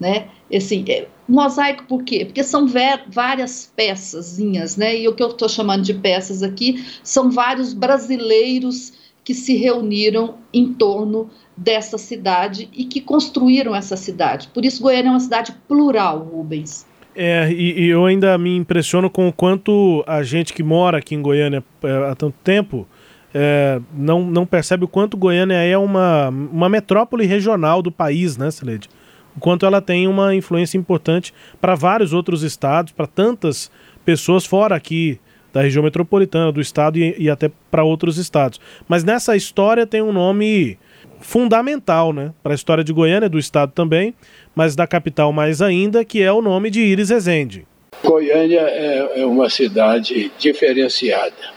Né? 0.00 0.28
Assim, 0.52 0.84
é, 0.88 1.06
mosaico 1.28 1.84
por 1.84 2.02
quê? 2.02 2.24
Porque 2.24 2.42
são 2.42 2.66
várias 2.66 3.72
peçazinhas, 3.76 4.76
né? 4.76 4.98
E 4.98 5.06
o 5.06 5.14
que 5.14 5.22
eu 5.22 5.28
estou 5.28 5.48
chamando 5.48 5.84
de 5.84 5.94
peças 5.94 6.42
aqui 6.42 6.84
são 7.04 7.30
vários 7.30 7.72
brasileiros 7.72 8.92
que 9.24 9.34
se 9.34 9.56
reuniram 9.56 10.36
em 10.52 10.72
torno 10.72 11.30
dessa 11.56 11.96
cidade 11.98 12.68
e 12.72 12.84
que 12.84 13.00
construíram 13.00 13.74
essa 13.74 13.96
cidade. 13.96 14.48
Por 14.52 14.64
isso, 14.64 14.82
Goiânia 14.82 15.08
é 15.08 15.12
uma 15.12 15.20
cidade 15.20 15.52
plural, 15.68 16.18
Rubens. 16.18 16.86
É, 17.14 17.50
e, 17.52 17.84
e 17.84 17.88
eu 17.88 18.06
ainda 18.06 18.36
me 18.38 18.56
impressiono 18.56 19.10
com 19.10 19.28
o 19.28 19.32
quanto 19.32 20.02
a 20.06 20.22
gente 20.22 20.52
que 20.52 20.62
mora 20.62 20.98
aqui 20.98 21.14
em 21.14 21.20
Goiânia 21.20 21.62
é, 21.82 22.10
há 22.10 22.14
tanto 22.14 22.34
tempo 22.42 22.86
é, 23.34 23.80
não, 23.92 24.24
não 24.24 24.44
percebe 24.44 24.84
o 24.84 24.88
quanto 24.88 25.16
Goiânia 25.16 25.56
é 25.56 25.76
uma, 25.76 26.28
uma 26.28 26.68
metrópole 26.68 27.24
regional 27.26 27.82
do 27.82 27.90
país, 27.90 28.36
né, 28.36 28.50
Celede? 28.50 28.88
O 29.34 29.40
quanto 29.40 29.64
ela 29.64 29.80
tem 29.80 30.06
uma 30.06 30.34
influência 30.34 30.76
importante 30.76 31.32
para 31.60 31.74
vários 31.74 32.12
outros 32.12 32.42
estados, 32.42 32.92
para 32.92 33.06
tantas 33.06 33.70
pessoas 34.04 34.44
fora 34.44 34.76
aqui 34.76 35.18
da 35.52 35.60
região 35.60 35.82
metropolitana, 35.82 36.50
do 36.50 36.60
estado 36.60 36.98
e, 36.98 37.14
e 37.18 37.30
até 37.30 37.50
para 37.70 37.84
outros 37.84 38.18
estados. 38.18 38.60
Mas 38.88 39.04
nessa 39.04 39.36
história 39.36 39.86
tem 39.86 40.02
um 40.02 40.12
nome 40.12 40.78
fundamental, 41.20 42.12
né? 42.12 42.32
Para 42.42 42.52
a 42.52 42.54
história 42.54 42.82
de 42.82 42.92
Goiânia, 42.92 43.28
do 43.28 43.38
estado 43.38 43.72
também, 43.72 44.14
mas 44.54 44.74
da 44.74 44.86
capital 44.86 45.32
mais 45.32 45.62
ainda, 45.62 46.04
que 46.04 46.22
é 46.22 46.32
o 46.32 46.42
nome 46.42 46.70
de 46.70 46.80
Iris 46.80 47.10
Rezende. 47.10 47.66
Goiânia 48.04 48.60
é, 48.60 49.20
é 49.20 49.26
uma 49.26 49.48
cidade 49.48 50.30
diferenciada. 50.38 51.52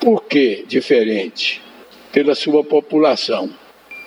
Por 0.00 0.24
que 0.24 0.64
diferente? 0.68 1.60
Pela 2.12 2.34
sua 2.34 2.62
população. 2.62 3.50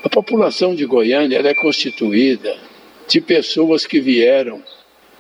A 0.04 0.10
população 0.10 0.74
de 0.74 0.86
Goiânia 0.86 1.40
é 1.40 1.54
constituída 1.54 2.56
de 3.08 3.20
pessoas 3.20 3.86
que 3.86 4.00
vieram 4.00 4.64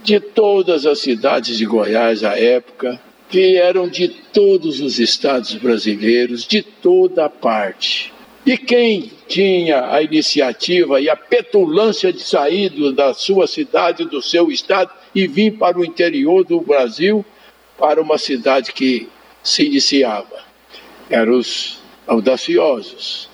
de 0.03 0.19
todas 0.19 0.85
as 0.85 0.99
cidades 0.99 1.57
de 1.57 1.65
Goiás 1.65 2.23
à 2.23 2.39
época, 2.39 2.99
vieram 3.31 3.87
de 3.87 4.09
todos 4.09 4.81
os 4.81 4.99
estados 4.99 5.55
brasileiros, 5.55 6.45
de 6.45 6.61
toda 6.61 7.29
parte. 7.29 8.13
E 8.45 8.57
quem 8.57 9.11
tinha 9.27 9.91
a 9.91 10.01
iniciativa 10.01 10.99
e 10.99 11.09
a 11.09 11.15
petulância 11.15 12.11
de 12.11 12.21
sair 12.21 12.69
da 12.91 13.13
sua 13.13 13.47
cidade, 13.47 14.03
do 14.03 14.21
seu 14.21 14.51
estado 14.51 14.91
e 15.13 15.27
vir 15.27 15.57
para 15.57 15.79
o 15.79 15.85
interior 15.85 16.43
do 16.43 16.59
Brasil, 16.59 17.23
para 17.77 18.01
uma 18.01 18.17
cidade 18.17 18.73
que 18.73 19.07
se 19.43 19.63
iniciava? 19.63 20.43
Eram 21.09 21.37
os 21.37 21.79
audaciosos, 22.07 23.29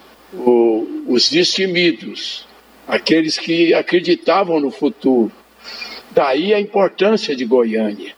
os 1.07 1.29
destemidos, 1.29 2.45
aqueles 2.87 3.37
que 3.37 3.73
acreditavam 3.73 4.59
no 4.59 4.71
futuro. 4.71 5.31
Daí 6.11 6.53
a 6.53 6.59
importância 6.59 7.35
de 7.35 7.45
Goiânia. 7.45 8.16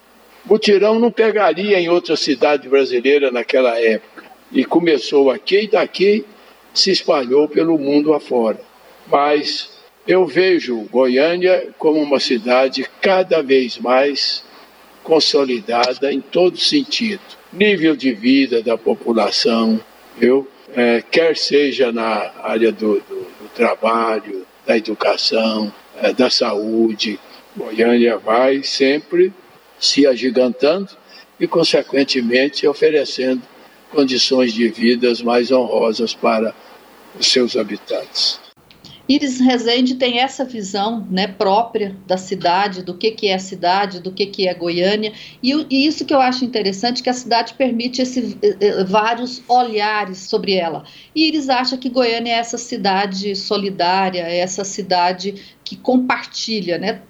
Mutirão 0.49 0.99
não 0.99 1.11
pegaria 1.11 1.79
em 1.79 1.89
outra 1.89 2.15
cidade 2.15 2.67
brasileira 2.67 3.29
naquela 3.29 3.79
época. 3.79 4.23
E 4.51 4.65
começou 4.65 5.29
aqui 5.29 5.61
e 5.61 5.67
daqui 5.67 6.25
se 6.73 6.89
espalhou 6.89 7.47
pelo 7.47 7.77
mundo 7.77 8.13
afora. 8.13 8.59
Mas 9.05 9.69
eu 10.07 10.25
vejo 10.25 10.87
Goiânia 10.91 11.69
como 11.77 12.01
uma 12.01 12.19
cidade 12.19 12.83
cada 12.99 13.43
vez 13.43 13.77
mais 13.77 14.43
consolidada 15.03 16.11
em 16.11 16.19
todo 16.19 16.57
sentido. 16.57 17.21
Nível 17.53 17.95
de 17.95 18.11
vida 18.11 18.63
da 18.63 18.75
população, 18.75 19.79
eu, 20.19 20.47
é, 20.75 21.03
quer 21.11 21.37
seja 21.37 21.91
na 21.91 22.31
área 22.41 22.71
do, 22.71 22.95
do, 23.01 23.15
do 23.39 23.49
trabalho, 23.53 24.47
da 24.65 24.75
educação, 24.75 25.71
é, 26.01 26.11
da 26.11 26.29
saúde, 26.29 27.19
Goiânia 27.55 28.17
vai 28.17 28.63
sempre 28.63 29.31
se 29.79 30.05
agigantando 30.05 30.89
e, 31.39 31.47
consequentemente, 31.47 32.67
oferecendo 32.67 33.41
condições 33.91 34.53
de 34.53 34.67
vidas 34.69 35.21
mais 35.21 35.51
honrosas 35.51 36.13
para 36.13 36.53
os 37.17 37.27
seus 37.27 37.55
habitantes. 37.55 38.39
Iris 39.09 39.39
Rezende 39.39 39.95
tem 39.95 40.19
essa 40.19 40.45
visão 40.45 41.07
né, 41.09 41.25
própria 41.25 41.97
da 42.05 42.15
cidade, 42.15 42.83
do 42.83 42.93
que, 42.93 43.09
que 43.09 43.27
é 43.27 43.33
a 43.33 43.39
cidade, 43.39 43.99
do 43.99 44.11
que, 44.11 44.27
que 44.27 44.47
é 44.47 44.53
Goiânia, 44.53 45.11
e, 45.41 45.51
e 45.67 45.87
isso 45.87 46.05
que 46.05 46.13
eu 46.13 46.21
acho 46.21 46.45
interessante, 46.45 47.01
que 47.01 47.09
a 47.09 47.13
cidade 47.13 47.55
permite 47.55 48.03
esse, 48.03 48.37
eh, 48.43 48.55
eh, 48.59 48.83
vários 48.83 49.41
olhares 49.47 50.19
sobre 50.19 50.53
ela. 50.53 50.83
E 51.15 51.27
Iris 51.27 51.49
acha 51.49 51.75
que 51.75 51.89
Goiânia 51.89 52.33
é 52.33 52.37
essa 52.37 52.57
cidade 52.59 53.35
solidária, 53.35 54.21
é 54.21 54.37
essa 54.37 54.63
cidade 54.63 55.57
que 55.63 55.75
compartilha, 55.75 56.77
né? 56.77 57.01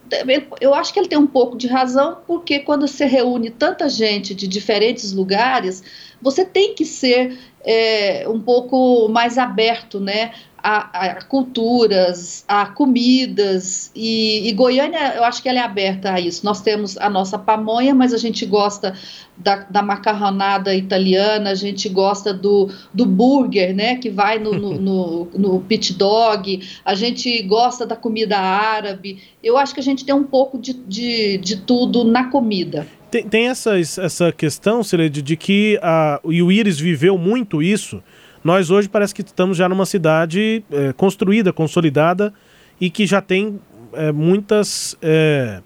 Eu 0.59 0.73
acho 0.73 0.93
que 0.93 0.99
ele 0.99 1.07
tem 1.07 1.17
um 1.17 1.27
pouco 1.27 1.57
de 1.57 1.67
razão, 1.67 2.19
porque 2.25 2.59
quando 2.59 2.87
você 2.87 3.05
reúne 3.05 3.49
tanta 3.49 3.87
gente 3.87 4.33
de 4.33 4.47
diferentes 4.47 5.13
lugares, 5.13 5.83
você 6.21 6.43
tem 6.43 6.75
que 6.75 6.83
ser 6.83 7.37
é, 7.63 8.27
um 8.27 8.39
pouco 8.39 9.07
mais 9.07 9.37
aberto, 9.37 9.99
né? 9.99 10.31
A, 10.63 11.07
a, 11.07 11.23
culturas, 11.23 12.43
a 12.47 12.65
comidas, 12.67 13.91
e, 13.95 14.47
e, 14.47 14.51
Goiânia, 14.53 15.15
eu 15.15 15.23
acho 15.23 15.41
que 15.41 15.49
ela 15.49 15.59
é 15.59 15.63
aberta 15.63 16.13
a 16.13 16.19
isso. 16.19 16.45
Nós 16.45 16.61
temos 16.61 16.97
a 16.97 17.09
nossa 17.09 17.37
pamonha, 17.37 17.93
mas 17.95 18.13
a 18.13 18.17
gente 18.17 18.45
gosta 18.45 18.93
da, 19.37 19.57
da 19.69 19.81
macarronada 19.81 20.75
italiana, 20.75 21.51
a 21.51 21.55
gente 21.55 21.87
gosta 21.89 22.33
do, 22.33 22.69
do 22.93 23.05
burger, 23.05 23.73
né, 23.73 23.95
que 23.95 24.09
vai 24.09 24.37
no, 24.37 24.53
no, 24.53 24.79
no, 24.79 25.27
no 25.37 25.59
pit 25.61 25.93
dog, 25.93 26.67
a 26.83 26.95
gente 26.95 27.41
gosta 27.43 27.85
da 27.85 27.95
comida 27.95 28.37
árabe. 28.37 29.21
Eu 29.43 29.57
acho 29.57 29.73
que 29.73 29.79
a 29.79 29.83
gente 29.83 30.05
tem 30.05 30.13
um 30.13 30.23
pouco 30.23 30.57
de, 30.57 30.73
de, 30.73 31.37
de 31.37 31.57
tudo 31.57 32.03
na 32.03 32.29
comida. 32.29 32.85
Tem, 33.09 33.27
tem 33.27 33.47
essa, 33.47 33.79
essa 33.79 34.31
questão, 34.31 34.83
Celede, 34.83 35.21
de 35.21 35.35
que 35.35 35.79
a, 35.81 36.19
o 36.23 36.51
Iris 36.51 36.79
viveu 36.79 37.17
muito 37.17 37.61
isso, 37.61 38.03
nós 38.43 38.69
hoje 38.71 38.87
parece 38.87 39.13
que 39.13 39.21
estamos 39.21 39.57
já 39.57 39.67
numa 39.67 39.85
cidade 39.85 40.63
é, 40.71 40.93
construída, 40.93 41.51
consolidada 41.51 42.33
e 42.79 42.89
que 42.89 43.05
já 43.05 43.21
tem 43.21 43.59
é, 43.93 44.11
muitas 44.11 44.97
é, 45.01 45.61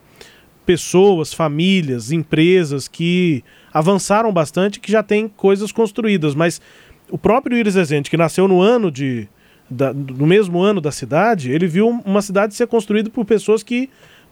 pessoas, 0.66 1.34
famílias, 1.34 2.12
empresas 2.12 2.88
que 2.88 3.44
avançaram 3.74 4.32
bastante, 4.32 4.80
que 4.80 4.92
já 4.92 5.04
tem 5.04 5.28
coisas 5.28 5.72
construídas. 5.72 6.34
Mas 6.36 6.62
o 7.10 7.18
próprio 7.18 7.58
Iris 7.58 7.76
Rezende, 7.76 8.10
que 8.10 8.18
nasceu 8.18 8.48
no 8.48 8.62
ano 8.62 8.92
de, 8.92 9.28
da, 9.70 9.94
no 9.94 10.26
mesmo 10.26 10.62
ano 10.62 10.82
da 10.82 10.92
cidade, 10.92 11.52
ele 11.52 11.68
viu 11.68 11.88
uma 12.06 12.22
cidade 12.22 12.56
ser 12.56 12.68
construída 12.68 13.10
por 13.10 13.26
pessoas 13.26 13.62
que 13.62 13.90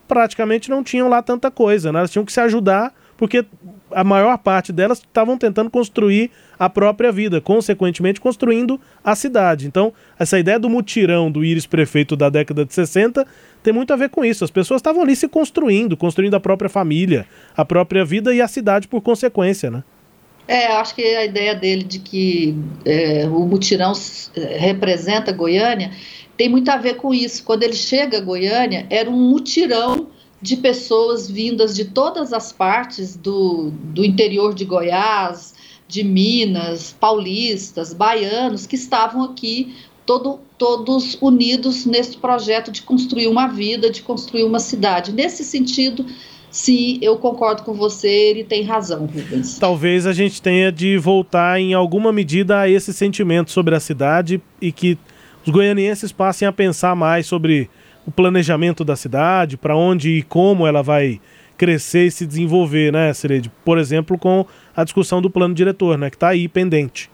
praticamente 0.07 0.69
não 0.69 0.83
tinham 0.83 1.07
lá 1.07 1.21
tanta 1.21 1.49
coisa, 1.49 1.91
né? 1.91 1.99
elas 1.99 2.11
tinham 2.11 2.25
que 2.25 2.33
se 2.33 2.39
ajudar 2.39 2.93
porque 3.21 3.45
a 3.93 4.03
maior 4.03 4.37
parte 4.37 4.71
delas 4.71 4.99
estavam 4.99 5.37
tentando 5.37 5.69
construir 5.69 6.31
a 6.57 6.69
própria 6.69 7.11
vida, 7.11 7.41
consequentemente 7.41 8.21
construindo 8.21 8.79
a 9.03 9.15
cidade. 9.15 9.67
Então, 9.67 9.93
essa 10.17 10.37
ideia 10.37 10.59
do 10.59 10.69
mutirão 10.69 11.31
do 11.31 11.43
Íris 11.43 11.65
prefeito 11.65 12.15
da 12.15 12.29
década 12.29 12.65
de 12.65 12.73
60 12.73 13.25
tem 13.63 13.73
muito 13.73 13.93
a 13.93 13.95
ver 13.95 14.09
com 14.09 14.23
isso. 14.23 14.43
As 14.43 14.51
pessoas 14.51 14.79
estavam 14.79 15.01
ali 15.01 15.15
se 15.15 15.27
construindo, 15.27 15.97
construindo 15.97 16.35
a 16.35 16.39
própria 16.39 16.69
família, 16.69 17.25
a 17.55 17.65
própria 17.65 18.03
vida 18.05 18.33
e 18.33 18.41
a 18.41 18.47
cidade 18.47 18.87
por 18.87 19.01
consequência, 19.01 19.69
né? 19.71 19.83
É, 20.47 20.67
acho 20.67 20.95
que 20.95 21.03
a 21.03 21.25
ideia 21.25 21.55
dele 21.55 21.83
de 21.83 21.99
que 21.99 22.55
é, 22.83 23.25
o 23.27 23.45
mutirão 23.45 23.93
é, 24.35 24.57
representa 24.57 25.31
Goiânia 25.31 25.91
tem 26.35 26.49
muito 26.49 26.69
a 26.69 26.77
ver 26.77 26.95
com 26.95 27.13
isso. 27.13 27.43
Quando 27.43 27.63
ele 27.63 27.75
chega 27.75 28.17
a 28.17 28.21
Goiânia, 28.21 28.85
era 28.89 29.09
um 29.09 29.29
mutirão 29.29 30.07
de 30.41 30.57
pessoas 30.57 31.29
vindas 31.29 31.75
de 31.75 31.85
todas 31.85 32.33
as 32.33 32.51
partes 32.51 33.15
do, 33.15 33.71
do 33.93 34.03
interior 34.03 34.53
de 34.53 34.65
Goiás, 34.65 35.53
de 35.87 36.03
Minas, 36.03 36.95
paulistas, 36.99 37.93
baianos, 37.93 38.65
que 38.65 38.75
estavam 38.75 39.23
aqui 39.23 39.75
todo, 40.05 40.39
todos 40.57 41.17
unidos 41.21 41.85
nesse 41.85 42.17
projeto 42.17 42.71
de 42.71 42.81
construir 42.81 43.27
uma 43.27 43.47
vida, 43.47 43.89
de 43.91 44.01
construir 44.01 44.43
uma 44.43 44.59
cidade. 44.59 45.11
Nesse 45.11 45.43
sentido, 45.43 46.05
sim, 46.49 46.97
eu 47.01 47.17
concordo 47.17 47.63
com 47.63 47.73
você, 47.73 48.09
ele 48.09 48.43
tem 48.43 48.63
razão, 48.63 49.05
Rubens. 49.05 49.59
Talvez 49.59 50.07
a 50.07 50.13
gente 50.13 50.41
tenha 50.41 50.71
de 50.71 50.97
voltar 50.97 51.59
em 51.59 51.73
alguma 51.73 52.11
medida 52.11 52.59
a 52.61 52.69
esse 52.69 52.93
sentimento 52.93 53.51
sobre 53.51 53.75
a 53.75 53.79
cidade 53.79 54.41
e 54.61 54.71
que 54.71 54.97
os 55.45 55.51
goianienses 55.51 56.11
passem 56.11 56.47
a 56.47 56.51
pensar 56.51 56.95
mais 56.95 57.27
sobre 57.27 57.69
o 58.05 58.11
planejamento 58.11 58.83
da 58.83 58.95
cidade, 58.95 59.57
para 59.57 59.75
onde 59.75 60.09
e 60.09 60.23
como 60.23 60.65
ela 60.65 60.81
vai 60.81 61.19
crescer 61.57 62.07
e 62.07 62.11
se 62.11 62.25
desenvolver, 62.25 62.91
né, 62.91 63.13
Cireide? 63.13 63.51
Por 63.63 63.77
exemplo, 63.77 64.17
com 64.17 64.45
a 64.75 64.83
discussão 64.83 65.21
do 65.21 65.29
plano 65.29 65.53
diretor, 65.53 65.97
né, 65.97 66.09
que 66.09 66.15
está 66.15 66.29
aí 66.29 66.47
pendente. 66.47 67.09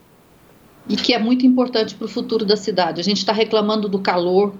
E 0.89 0.95
que 0.95 1.13
é 1.13 1.19
muito 1.19 1.45
importante 1.45 1.95
para 1.95 2.05
o 2.05 2.07
futuro 2.07 2.45
da 2.45 2.55
cidade. 2.55 3.01
A 3.01 3.03
gente 3.03 3.17
está 3.17 3.33
reclamando 3.33 3.89
do 3.89 3.99
calor, 3.99 4.53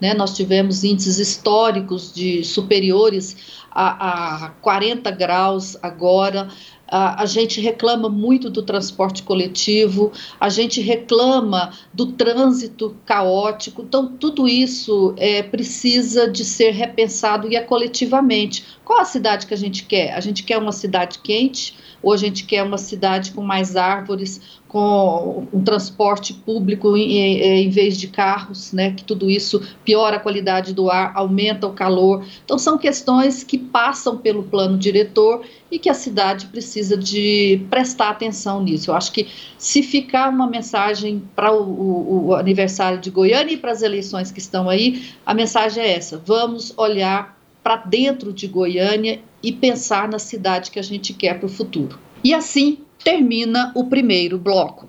né? 0.00 0.14
Nós 0.14 0.36
tivemos 0.36 0.84
índices 0.84 1.18
históricos 1.18 2.12
de 2.14 2.44
superiores 2.44 3.36
a, 3.70 4.46
a 4.46 4.48
40 4.60 5.10
graus 5.10 5.76
agora. 5.82 6.48
A, 6.94 7.22
a, 7.22 7.26
gente 7.26 7.58
reclama 7.58 8.10
muito 8.10 8.50
do 8.50 8.62
transporte 8.62 9.22
coletivo, 9.22 10.12
a 10.38 10.50
gente 10.50 10.78
reclama 10.78 11.72
do 11.92 12.12
trânsito 12.12 12.94
caótico. 13.06 13.80
Então, 13.80 14.06
tudo 14.06 14.46
isso 14.46 15.14
é, 15.16 15.42
precisa 15.42 16.30
de 16.30 16.44
ser 16.44 16.72
repensado 16.72 17.50
e 17.50 17.56
é 17.56 17.62
coletivamente. 17.62 18.62
Qual 18.84 19.00
a 19.00 19.06
cidade 19.06 19.46
que 19.46 19.54
a 19.54 19.56
gente 19.56 19.84
quer? 19.84 20.12
A 20.12 20.20
gente 20.20 20.42
quer 20.42 20.58
uma 20.58 20.72
cidade 20.72 21.18
quente 21.20 21.74
ou 22.02 22.12
a 22.12 22.16
gente 22.16 22.44
quer 22.44 22.62
uma 22.62 22.78
cidade 22.78 23.32
com 23.32 23.42
mais 23.42 23.76
árvores, 23.76 24.40
com 24.72 25.46
um 25.52 25.62
transporte 25.62 26.32
público 26.32 26.96
em, 26.96 27.42
em, 27.42 27.68
vez 27.68 27.96
de 27.96 28.08
carros, 28.08 28.72
né, 28.72 28.92
que 28.92 29.04
tudo 29.04 29.30
isso 29.30 29.60
piora 29.84 30.16
a 30.16 30.20
qualidade 30.20 30.72
do 30.72 30.90
ar, 30.90 31.12
aumenta 31.14 31.66
o 31.66 31.74
calor. 31.74 32.24
Então, 32.42 32.58
são 32.58 32.78
questões 32.78 33.44
que 33.44 33.58
passam 33.58 34.16
pelo 34.16 34.42
plano 34.42 34.78
diretor 34.78 35.42
e 35.70 35.78
que 35.78 35.90
a 35.90 35.94
cidade 35.94 36.46
precisa 36.46 36.96
de 36.96 37.60
prestar 37.68 38.08
atenção 38.08 38.62
nisso. 38.62 38.90
Eu 38.90 38.94
acho 38.94 39.12
que 39.12 39.28
se 39.58 39.82
ficar 39.82 40.30
uma 40.30 40.46
mensagem 40.46 41.22
para 41.36 41.52
o, 41.52 41.62
o, 41.62 42.26
o 42.28 42.34
aniversário 42.34 42.98
de 42.98 43.10
Goiânia 43.10 43.52
e 43.52 43.58
para 43.58 43.72
as 43.72 43.82
eleições 43.82 44.30
que 44.30 44.40
estão 44.40 44.70
aí, 44.70 45.04
a 45.26 45.34
mensagem 45.34 45.84
é 45.84 45.92
essa: 45.92 46.16
vamos 46.24 46.72
olhar 46.78 47.38
para 47.62 47.76
dentro 47.76 48.32
de 48.32 48.48
Goiânia 48.48 49.20
e 49.42 49.50
pensar 49.52 50.08
na 50.08 50.18
cidade 50.18 50.70
que 50.70 50.78
a 50.78 50.82
gente 50.82 51.12
quer 51.12 51.38
para 51.38 51.46
o 51.46 51.48
futuro. 51.48 51.98
E 52.22 52.32
assim 52.32 52.78
termina 53.02 53.72
o 53.74 53.86
primeiro 53.86 54.38
bloco. 54.38 54.88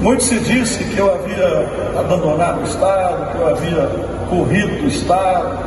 Muito 0.00 0.22
se 0.22 0.38
disse 0.38 0.84
que 0.84 0.98
eu 0.98 1.12
havia 1.12 1.98
abandonado 1.98 2.60
o 2.60 2.64
Estado, 2.64 3.32
que 3.32 3.38
eu 3.38 3.48
havia 3.48 3.88
corrido 4.30 4.82
do 4.82 4.86
Estado. 4.86 5.66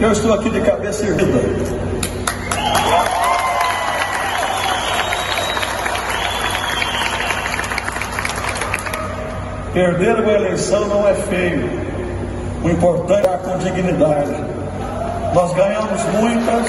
Eu 0.00 0.12
estou 0.12 0.32
aqui 0.32 0.48
de 0.48 0.62
cabeça 0.62 1.04
erguida 1.04 1.89
Perder 9.72 10.16
uma 10.16 10.32
eleição 10.32 10.88
não 10.88 11.06
é 11.06 11.14
feio. 11.14 11.70
O 12.64 12.68
importante 12.68 13.26
é 13.26 13.36
com 13.38 13.56
dignidade. 13.58 14.34
Nós 15.32 15.52
ganhamos 15.54 16.02
muitas. 16.18 16.66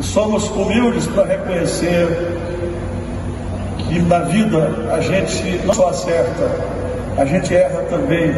E 0.00 0.02
somos 0.02 0.50
humildes 0.50 1.06
para 1.06 1.24
reconhecer 1.24 2.08
que 3.78 4.00
na 4.00 4.18
vida 4.20 4.68
a 4.92 5.00
gente 5.00 5.60
não 5.64 5.74
só 5.74 5.90
acerta, 5.90 6.50
a 7.16 7.24
gente 7.24 7.54
erra 7.54 7.82
também. 7.88 8.34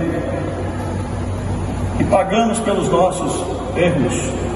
E 1.99 2.05
pagamos 2.05 2.61
pelos 2.61 2.89
nossos 2.89 3.45
erros. 3.77 4.50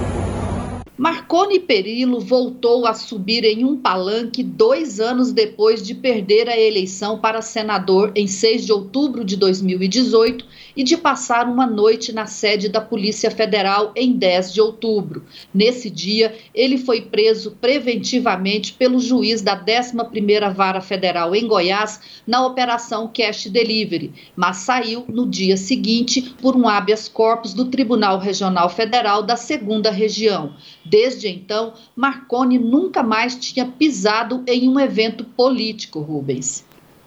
Marconi 0.97 1.59
Perillo 1.59 2.21
voltou 2.21 2.87
a 2.87 2.95
subir 2.95 3.43
em 3.43 3.65
um 3.65 3.77
palanque 3.77 4.45
dois 4.45 5.01
anos 5.01 5.33
depois 5.33 5.85
de 5.85 5.93
perder 5.93 6.49
a 6.49 6.57
eleição 6.57 7.19
para 7.19 7.43
senador 7.43 8.13
em 8.15 8.29
6 8.29 8.65
de 8.65 8.73
outubro 8.73 9.25
de 9.25 9.37
2018 9.37 10.47
e 10.77 10.85
de 10.85 10.97
passar 10.97 11.49
uma 11.49 11.67
noite 11.67 12.13
na 12.13 12.27
sede 12.27 12.69
da 12.69 12.81
Polícia 12.81 13.29
Federal 13.29 13.93
em 13.97 14.13
10 14.13 14.55
de 14.55 14.61
outubro. 14.61 15.25
Nesse 15.53 15.91
dia, 15.91 16.33
ele 16.55 16.79
foi 16.79 17.01
preso 17.01 17.57
preventivamente 17.61 18.73
pelo 18.73 19.01
juiz 19.01 19.43
da 19.43 19.57
11ª 19.57 20.55
Vara 20.55 20.81
Federal 20.81 21.35
em 21.35 21.49
Goiás 21.49 22.23
na 22.25 22.47
Operação 22.47 23.11
Cash 23.13 23.49
Delivery, 23.49 24.13
mas 24.37 24.59
saiu 24.59 25.05
no 25.09 25.29
dia 25.29 25.57
seguinte 25.57 26.35
por 26.41 26.55
um 26.55 26.69
habeas 26.69 27.09
corpus 27.09 27.53
do 27.53 27.65
Tribunal 27.65 28.21
Regional 28.21 28.71
Federal 28.71 29.25
da 29.25 29.35
2 29.35 29.93
Região. 29.93 30.55
Desde 30.85 31.29
então, 31.29 31.73
Marconi 31.97 32.59
nunca 32.59 33.03
mais 33.03 33.35
tinha 33.37 33.67
pisado 33.67 34.43
em 34.47 34.69
um 34.69 34.79
evento 34.79 35.25
político, 35.25 36.01
Rubens. 36.01 36.65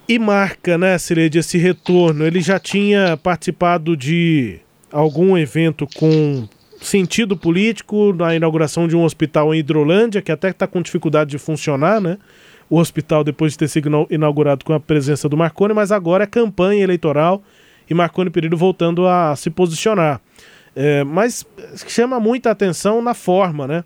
E 0.10 0.18
marca, 0.18 0.78
né, 0.78 0.98
Cireide, 0.98 1.40
esse 1.40 1.58
retorno? 1.58 2.26
Ele 2.26 2.42
já 2.42 2.58
tinha 2.60 3.18
participado 3.18 3.96
de 3.96 4.60
algum 4.92 5.38
evento 5.38 5.88
com 5.96 6.48
sentido 6.82 7.36
político 7.36 8.14
na 8.14 8.36
inauguração 8.36 8.88
de 8.88 8.96
um 8.96 9.04
hospital 9.04 9.54
em 9.54 9.60
Hidrolândia, 9.60 10.22
que 10.22 10.32
até 10.32 10.50
está 10.50 10.66
com 10.66 10.82
dificuldade 10.82 11.32
de 11.32 11.38
funcionar, 11.38 12.00
né? 12.00 12.18
O 12.70 12.80
hospital, 12.80 13.24
depois 13.24 13.54
de 13.54 13.60
ter 13.60 13.68
sido 13.68 14.08
inaugurado 14.10 14.64
com 14.64 14.74
a 14.74 14.80
presença 14.80 15.28
do 15.28 15.38
Marconi, 15.38 15.74
mas 15.74 15.92
agora 15.92 16.24
é 16.24 16.28
campanha 16.28 16.84
eleitoral 16.84 17.42
e 17.90 17.94
Marconi 17.94 18.30
Perillo 18.30 18.58
voltando 18.58 19.08
a 19.08 19.36
se 19.36 19.50
posicionar. 19.50 20.22
É, 20.80 21.04
mas 21.04 21.44
chama 21.88 22.20
muita 22.20 22.52
atenção 22.52 23.02
na 23.02 23.16
forma, 23.16 23.66
né? 23.68 23.84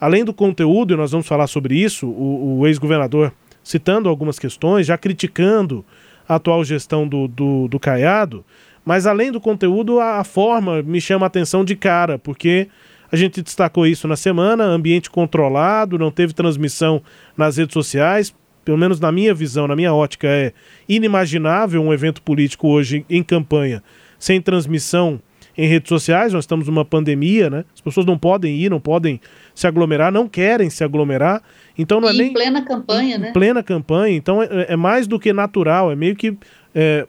Além 0.00 0.24
do 0.24 0.32
conteúdo, 0.32 0.94
e 0.94 0.96
nós 0.96 1.10
vamos 1.10 1.26
falar 1.26 1.48
sobre 1.48 1.74
isso, 1.74 2.06
o, 2.06 2.60
o 2.60 2.66
ex-governador 2.68 3.32
citando 3.64 4.08
algumas 4.08 4.38
questões, 4.38 4.86
já 4.86 4.96
criticando 4.96 5.84
a 6.28 6.36
atual 6.36 6.62
gestão 6.62 7.08
do, 7.08 7.26
do, 7.26 7.66
do 7.66 7.80
Caiado, 7.80 8.44
mas 8.84 9.04
além 9.04 9.32
do 9.32 9.40
conteúdo, 9.40 9.98
a, 9.98 10.20
a 10.20 10.24
forma 10.24 10.80
me 10.80 11.00
chama 11.00 11.26
a 11.26 11.28
atenção 11.28 11.64
de 11.64 11.74
cara, 11.74 12.20
porque 12.20 12.68
a 13.10 13.16
gente 13.16 13.42
destacou 13.42 13.84
isso 13.84 14.06
na 14.06 14.14
semana, 14.14 14.62
ambiente 14.62 15.10
controlado, 15.10 15.98
não 15.98 16.12
teve 16.12 16.32
transmissão 16.32 17.02
nas 17.36 17.56
redes 17.56 17.74
sociais, 17.74 18.32
pelo 18.64 18.78
menos 18.78 19.00
na 19.00 19.10
minha 19.10 19.34
visão, 19.34 19.66
na 19.66 19.74
minha 19.74 19.92
ótica, 19.92 20.28
é 20.28 20.52
inimaginável 20.88 21.82
um 21.82 21.92
evento 21.92 22.22
político 22.22 22.68
hoje 22.68 23.04
em 23.10 23.24
campanha 23.24 23.82
sem 24.20 24.40
transmissão 24.40 25.20
em 25.58 25.66
redes 25.66 25.88
sociais, 25.88 26.32
nós 26.32 26.44
estamos 26.44 26.68
numa 26.68 26.84
pandemia, 26.84 27.50
né? 27.50 27.64
As 27.74 27.80
pessoas 27.80 28.06
não 28.06 28.16
podem 28.16 28.54
ir, 28.54 28.70
não 28.70 28.78
podem 28.78 29.20
se 29.52 29.66
aglomerar, 29.66 30.12
não 30.12 30.28
querem 30.28 30.70
se 30.70 30.84
aglomerar. 30.84 31.42
Então 31.76 32.00
não 32.00 32.08
é 32.08 32.12
e 32.12 32.14
é 32.14 32.18
nem. 32.18 32.30
Em 32.30 32.32
plena 32.32 32.62
campanha, 32.64 33.16
em, 33.16 33.18
né? 33.18 33.30
Em 33.30 33.32
plena 33.32 33.60
campanha. 33.60 34.16
Então 34.16 34.40
é, 34.40 34.66
é, 34.68 34.76
mais 34.76 35.08
do 35.08 35.18
que 35.18 35.32
natural, 35.32 35.90
é 35.90 35.96
meio 35.96 36.14
que. 36.14 36.38
É, 36.72 37.08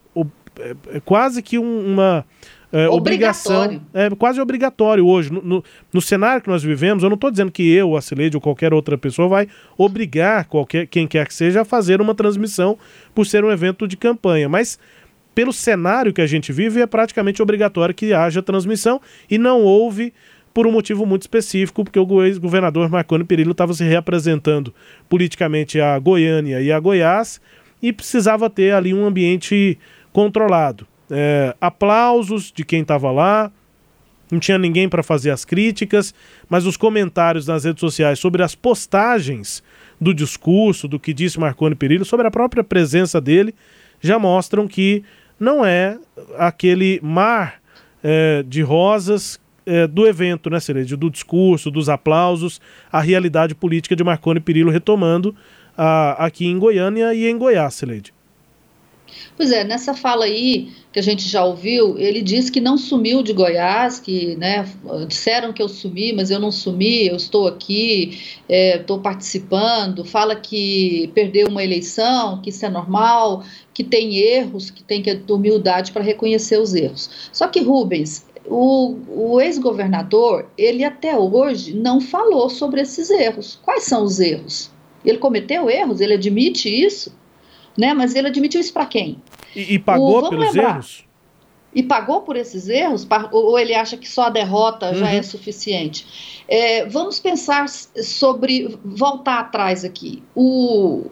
é, 0.60 0.76
é 0.96 1.00
quase 1.00 1.44
que 1.44 1.60
um, 1.60 1.94
uma. 1.94 2.26
É, 2.72 2.90
obrigação. 2.90 3.82
É 3.94 4.10
quase 4.10 4.42
obrigatório 4.42 5.06
hoje. 5.06 5.32
No, 5.32 5.44
no, 5.44 5.64
no, 5.94 6.02
cenário 6.02 6.42
que 6.42 6.50
nós 6.50 6.64
vivemos, 6.64 7.04
eu 7.04 7.10
não 7.10 7.16
estou 7.16 7.30
dizendo 7.30 7.52
que 7.52 7.72
eu, 7.72 7.96
a 7.96 8.02
Cileide 8.02 8.36
ou 8.36 8.42
qualquer 8.42 8.74
outra 8.74 8.98
pessoa 8.98 9.28
vai 9.28 9.48
obrigar 9.78 10.46
qualquer, 10.46 10.88
quem 10.88 11.08
quer 11.08 11.28
que 11.28 11.34
seja 11.36 11.62
a 11.62 11.66
fazer 11.66 12.02
uma 12.02 12.16
transmissão 12.16 12.78
por 13.14 13.28
ser 13.28 13.44
um 13.44 13.52
evento 13.52 13.88
de 13.88 13.96
campanha. 13.96 14.50
Mas 14.50 14.80
pelo 15.40 15.54
cenário 15.54 16.12
que 16.12 16.20
a 16.20 16.28
gente 16.28 16.52
vive, 16.52 16.82
é 16.82 16.86
praticamente 16.86 17.42
obrigatório 17.42 17.96
que 17.96 18.12
haja 18.12 18.44
transmissão 18.44 19.00
e 19.32 19.38
não 19.38 19.62
houve 19.62 20.14
por 20.54 20.68
um 20.68 20.72
motivo 20.74 21.06
muito 21.06 21.22
específico, 21.22 21.86
porque 21.86 21.98
o 21.98 22.26
ex-governador 22.26 22.90
Marconi 22.90 23.24
Perillo 23.24 23.54
estava 23.54 23.74
se 23.74 23.86
reapresentando 23.86 24.76
politicamente 25.08 25.80
a 25.80 25.98
Goiânia 25.98 26.60
e 26.60 26.74
a 26.74 26.78
Goiás 26.78 27.40
e 27.82 27.94
precisava 27.94 28.50
ter 28.50 28.74
ali 28.74 28.94
um 28.94 29.06
ambiente 29.06 29.80
controlado. 30.12 30.86
É, 31.10 31.56
aplausos 31.62 32.52
de 32.52 32.66
quem 32.66 32.82
estava 32.82 33.10
lá, 33.10 33.50
não 34.30 34.42
tinha 34.42 34.58
ninguém 34.58 34.90
para 34.90 35.02
fazer 35.02 35.32
as 35.32 35.46
críticas, 35.46 36.14
mas 36.50 36.66
os 36.66 36.76
comentários 36.76 37.48
nas 37.48 37.64
redes 37.64 37.80
sociais 37.80 38.20
sobre 38.20 38.44
as 38.44 38.56
postagens 38.56 39.64
do 40.02 40.14
discurso, 40.14 40.86
do 40.86 41.00
que 41.00 41.14
disse 41.14 41.40
Marconi 41.40 41.76
Perillo, 41.76 42.04
sobre 42.04 42.28
a 42.28 42.32
própria 42.32 42.62
presença 42.62 43.22
dele, 43.22 43.56
já 44.02 44.20
mostram 44.20 44.68
que 44.68 45.02
não 45.40 45.66
é 45.66 45.98
aquele 46.38 47.00
mar 47.02 47.62
é, 48.04 48.44
de 48.48 48.62
rosas 48.62 49.40
é, 49.66 49.88
do 49.88 50.08
evento, 50.08 50.50
né, 50.50 50.60
Celede? 50.60 50.96
Do 50.96 51.10
discurso, 51.10 51.70
dos 51.72 51.90
aplausos, 51.90 52.60
a 52.92 53.00
realidade 53.00 53.54
política 53.54 53.96
de 53.96 54.04
Marconi 54.04 54.40
Perillo 54.40 54.72
retomando 54.72 55.36
a, 55.78 56.26
aqui 56.26 56.46
em 56.46 56.58
Goiânia 56.58 57.14
e 57.14 57.28
em 57.28 57.38
Goiás, 57.38 57.76
Celede. 57.76 58.14
Pois 59.36 59.52
é, 59.52 59.64
nessa 59.64 59.94
fala 59.94 60.26
aí 60.26 60.70
que 60.92 61.00
a 61.00 61.04
gente 61.04 61.28
já 61.28 61.46
ouviu, 61.46 61.98
ele 61.98 62.22
diz 62.22 62.50
que 62.50 62.60
não 62.60 62.78
sumiu 62.78 63.22
de 63.22 63.32
Goiás, 63.32 64.00
que 64.00 64.36
né, 64.36 64.66
disseram 65.08 65.54
que 65.54 65.62
eu 65.62 65.70
sumi, 65.70 66.12
mas 66.14 66.32
eu 66.32 66.40
não 66.40 66.52
sumi, 66.52 67.08
eu 67.08 67.16
estou 67.16 67.48
aqui, 67.48 68.20
estou 68.50 68.98
é, 68.98 69.02
participando, 69.02 70.04
fala 70.04 70.36
que 70.36 71.12
perdeu 71.14 71.48
uma 71.48 71.64
eleição, 71.64 72.42
que 72.42 72.50
isso 72.50 72.66
é 72.66 72.70
normal, 72.70 73.44
que 73.74 73.84
tem 73.84 74.18
erros, 74.18 74.72
que 74.72 74.84
tem 74.84 75.02
que 75.02 75.16
ter 75.16 75.34
humildade 75.34 75.92
para 75.92 76.04
reconhecer 76.04 76.60
os 76.60 76.74
erros. 76.74 77.30
Só 77.32 77.48
que 77.48 77.62
Rubens, 77.62 78.26
o, 78.46 78.98
o 79.08 79.40
ex-governador, 79.40 80.50
ele 80.58 80.84
até 80.84 81.16
hoje 81.18 81.74
não 81.74 82.02
falou 82.02 82.50
sobre 82.50 82.82
esses 82.82 83.10
erros. 83.10 83.60
Quais 83.64 83.84
são 83.84 84.04
os 84.04 84.20
erros? 84.20 84.72
Ele 85.06 85.18
cometeu 85.18 85.70
erros, 85.70 86.02
ele 86.02 86.16
admite 86.16 86.68
isso? 86.68 87.14
Né? 87.80 87.94
Mas 87.94 88.14
ele 88.14 88.28
admitiu 88.28 88.60
isso 88.60 88.74
para 88.74 88.86
quem? 88.86 89.22
E, 89.56 89.76
e 89.76 89.80
pagou 89.80 90.26
o, 90.26 90.30
pelos 90.30 90.48
lembrar, 90.48 90.76
erros? 90.76 91.06
E 91.74 91.82
pagou 91.82 92.22
por 92.22 92.36
esses 92.36 92.68
erros? 92.68 93.08
Ou 93.32 93.58
ele 93.58 93.74
acha 93.74 93.96
que 93.96 94.08
só 94.08 94.24
a 94.24 94.30
derrota 94.30 94.90
uhum. 94.90 94.96
já 94.96 95.12
é 95.12 95.22
suficiente? 95.24 96.44
É, 96.48 96.86
vamos 96.86 97.20
pensar 97.20 97.70
sobre. 97.70 98.78
voltar 98.84 99.40
atrás 99.40 99.86
aqui. 99.86 100.22
O, 100.36 101.06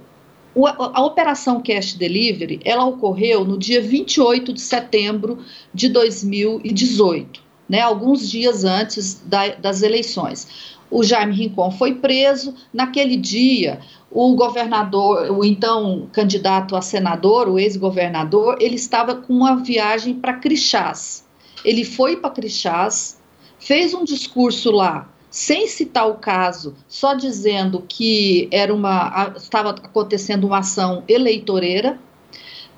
o, 0.53 0.67
a 0.67 1.05
operação 1.05 1.61
Cash 1.61 1.93
Delivery 1.93 2.59
ela 2.65 2.85
ocorreu 2.85 3.45
no 3.45 3.57
dia 3.57 3.81
28 3.81 4.51
de 4.51 4.61
setembro 4.61 5.39
de 5.73 5.87
2018, 5.87 7.41
né, 7.69 7.79
alguns 7.81 8.29
dias 8.29 8.63
antes 8.63 9.21
da, 9.25 9.49
das 9.49 9.83
eleições. 9.83 10.75
O 10.89 11.03
Jaime 11.03 11.33
Rincon 11.33 11.71
foi 11.71 11.95
preso. 11.95 12.53
Naquele 12.73 13.17
dia, 13.17 13.79
o 14.09 14.35
governador, 14.35 15.31
o 15.31 15.43
então 15.43 16.07
candidato 16.11 16.75
a 16.75 16.81
senador, 16.81 17.49
o 17.49 17.59
ex-governador, 17.59 18.57
ele 18.59 18.75
estava 18.75 19.15
com 19.15 19.33
uma 19.33 19.57
viagem 19.57 20.13
para 20.13 20.33
Crixás. 20.33 21.25
Ele 21.63 21.83
foi 21.83 22.15
para 22.17 22.29
Crixás, 22.29 23.19
fez 23.59 23.93
um 23.93 24.03
discurso 24.03 24.71
lá, 24.71 25.09
sem 25.29 25.67
citar 25.67 26.07
o 26.09 26.15
caso, 26.15 26.73
só 26.87 27.13
dizendo 27.13 27.83
que 27.87 28.47
era 28.51 28.73
uma 28.73 29.33
estava 29.35 29.71
acontecendo 29.71 30.47
uma 30.47 30.59
ação 30.59 31.03
eleitoreira. 31.07 31.99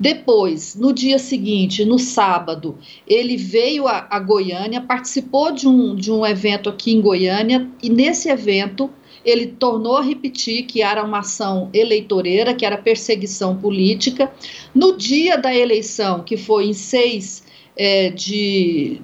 Depois, 0.00 0.74
no 0.74 0.94
dia 0.94 1.18
seguinte, 1.18 1.84
no 1.84 1.98
sábado, 1.98 2.78
ele 3.06 3.36
veio 3.36 3.86
a, 3.86 4.06
a 4.08 4.18
Goiânia, 4.18 4.80
participou 4.80 5.52
de 5.52 5.68
um, 5.68 5.94
de 5.94 6.10
um 6.10 6.24
evento 6.24 6.70
aqui 6.70 6.90
em 6.90 7.02
Goiânia, 7.02 7.68
e 7.82 7.90
nesse 7.90 8.30
evento 8.30 8.88
ele 9.22 9.48
tornou 9.48 9.98
a 9.98 10.02
repetir 10.02 10.64
que 10.64 10.80
era 10.80 11.04
uma 11.04 11.18
ação 11.18 11.68
eleitoreira, 11.74 12.54
que 12.54 12.64
era 12.64 12.78
perseguição 12.78 13.54
política. 13.58 14.32
No 14.74 14.96
dia 14.96 15.36
da 15.36 15.54
eleição, 15.54 16.22
que 16.24 16.38
foi 16.38 16.68
em 16.68 16.72
6 16.72 17.44
é, 17.76 18.08
de, 18.08 19.02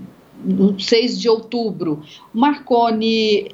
6 0.79 1.21
de 1.21 1.29
outubro, 1.29 2.03
Marconi 2.33 3.49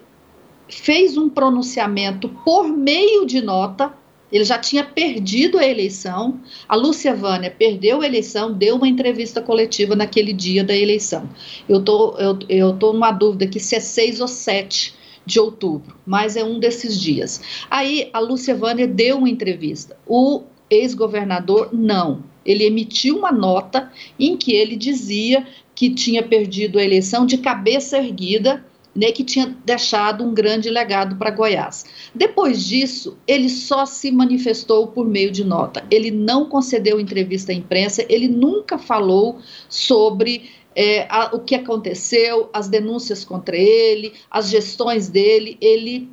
fez 0.69 1.17
um 1.17 1.29
pronunciamento 1.29 2.29
por 2.45 2.69
meio 2.69 3.27
de 3.27 3.41
nota. 3.41 3.93
Ele 4.33 4.45
já 4.45 4.59
tinha 4.59 4.83
perdido 4.83 5.59
a 5.59 5.67
eleição. 5.67 6.41
A 6.67 6.75
Lúcia 6.75 7.15
Vânia 7.15 7.51
perdeu 7.51 8.01
a 8.01 8.07
eleição, 8.07 8.53
deu 8.53 8.77
uma 8.77 8.89
entrevista 8.89 9.43
coletiva 9.43 9.95
naquele 9.95 10.33
dia 10.33 10.65
da 10.65 10.75
eleição. 10.75 11.29
Eu 11.69 11.83
tô, 11.83 12.17
eu, 12.17 12.39
eu 12.49 12.73
tô 12.73 12.93
numa 12.93 13.13
dúvida 13.13 13.45
aqui 13.45 13.61
se 13.61 13.77
é 13.77 13.81
6 13.81 14.21
ou 14.21 14.29
7 14.29 14.95
de 15.25 15.39
outubro, 15.39 15.97
mas 16.05 16.37
é 16.37 16.43
um 16.43 16.59
desses 16.59 17.01
dias. 17.01 17.41
Aí 17.71 18.09
a 18.13 18.19
Lúcia 18.19 18.55
Vânia 18.55 18.89
deu 18.89 19.19
uma 19.19 19.29
entrevista. 19.29 19.97
O 20.07 20.43
ex-governador 20.69 21.69
não. 21.73 22.25
Ele 22.45 22.65
emitiu 22.65 23.19
uma 23.19 23.31
nota 23.31 23.93
em 24.19 24.37
que 24.37 24.53
ele 24.53 24.75
dizia 24.75 25.47
que 25.75 25.91
tinha 25.91 26.23
perdido 26.23 26.79
a 26.79 26.85
eleição 26.85 27.25
de 27.25 27.39
cabeça 27.39 27.99
erguida, 27.99 28.65
né, 28.95 29.11
que 29.11 29.25
tinha 29.25 29.57
deixado 29.65 30.25
um 30.25 30.35
grande 30.35 30.69
legado 30.69 31.17
para 31.17 31.31
Goiás. 31.31 31.85
Depois 32.15 32.65
disso, 32.65 33.17
ele 33.27 33.49
só 33.49 33.87
se 33.87 34.11
manifestou 34.11 34.87
por 34.89 35.07
meio 35.07 35.31
de 35.31 35.45
nota. 35.45 35.85
Ele 35.91 36.11
não 36.11 36.47
concedeu 36.47 37.01
entrevista 37.01 37.53
à 37.53 37.55
imprensa, 37.55 38.05
ele 38.09 38.29
nunca 38.29 38.79
falou 38.79 39.39
sobre 39.69 40.51
é, 40.75 41.07
a, 41.09 41.35
o 41.35 41.41
que 41.41 41.55
aconteceu, 41.55 42.51
as 42.53 42.69
denúncias 42.69 43.25
contra 43.25 43.57
ele, 43.57 44.13
as 44.31 44.51
gestões 44.51 45.09
dele, 45.09 45.57
ele 45.61 46.11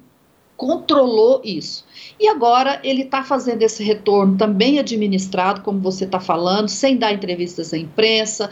controlou 0.55 1.41
isso. 1.43 1.85
E 2.19 2.27
agora 2.27 2.81
ele 2.83 3.03
está 3.03 3.23
fazendo 3.23 3.61
esse 3.61 3.81
retorno 3.81 4.37
também 4.37 4.77
administrado, 4.77 5.61
como 5.61 5.79
você 5.79 6.03
está 6.03 6.19
falando, 6.19 6.67
sem 6.67 6.97
dar 6.97 7.13
entrevistas 7.13 7.73
à 7.73 7.77
imprensa, 7.77 8.49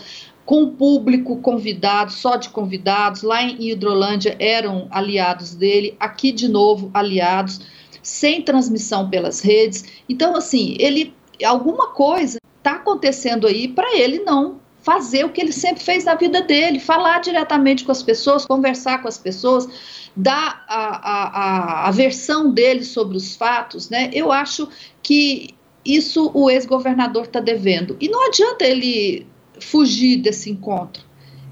com 0.48 0.70
público 0.70 1.36
convidado, 1.42 2.14
só 2.14 2.38
de 2.38 2.48
convidados. 2.48 3.22
Lá 3.22 3.44
em 3.44 3.70
Hidrolândia 3.70 4.38
eram 4.40 4.88
aliados 4.90 5.54
dele, 5.54 5.98
aqui 6.00 6.32
de 6.32 6.48
novo 6.48 6.90
aliados, 6.94 7.60
sem 8.02 8.42
transmissão 8.42 9.10
pelas 9.10 9.42
redes. 9.42 9.84
Então, 10.08 10.38
assim, 10.38 10.78
ele 10.80 11.14
alguma 11.44 11.90
coisa 11.90 12.40
está 12.58 12.76
acontecendo 12.76 13.46
aí 13.46 13.68
para 13.68 13.94
ele 13.98 14.20
não 14.20 14.62
fazer 14.82 15.26
o 15.26 15.30
que 15.30 15.42
ele 15.42 15.52
sempre 15.52 15.84
fez 15.84 16.06
na 16.06 16.16
vida 16.16 16.42
dele, 16.42 16.80
falar 16.80 17.20
diretamente 17.20 17.84
com 17.84 17.92
as 17.92 18.02
pessoas, 18.02 18.46
conversar 18.46 19.02
com 19.02 19.10
as 19.10 19.18
pessoas, 19.18 19.68
dar 20.16 20.64
a, 20.66 21.10
a, 21.10 21.88
a, 21.90 21.92
versão 21.92 22.54
dele 22.54 22.86
sobre 22.86 23.18
os 23.18 23.36
fatos, 23.36 23.90
né? 23.90 24.10
Eu 24.14 24.32
acho 24.32 24.70
que 25.04 25.54
isso 25.84 26.32
o 26.34 26.50
ex-governador 26.50 27.24
está 27.24 27.42
devendo. 27.42 27.98
E 28.00 28.08
não 28.08 28.28
adianta 28.28 28.64
ele 28.64 29.28
fugir 29.62 30.18
desse 30.18 30.50
encontro. 30.50 31.04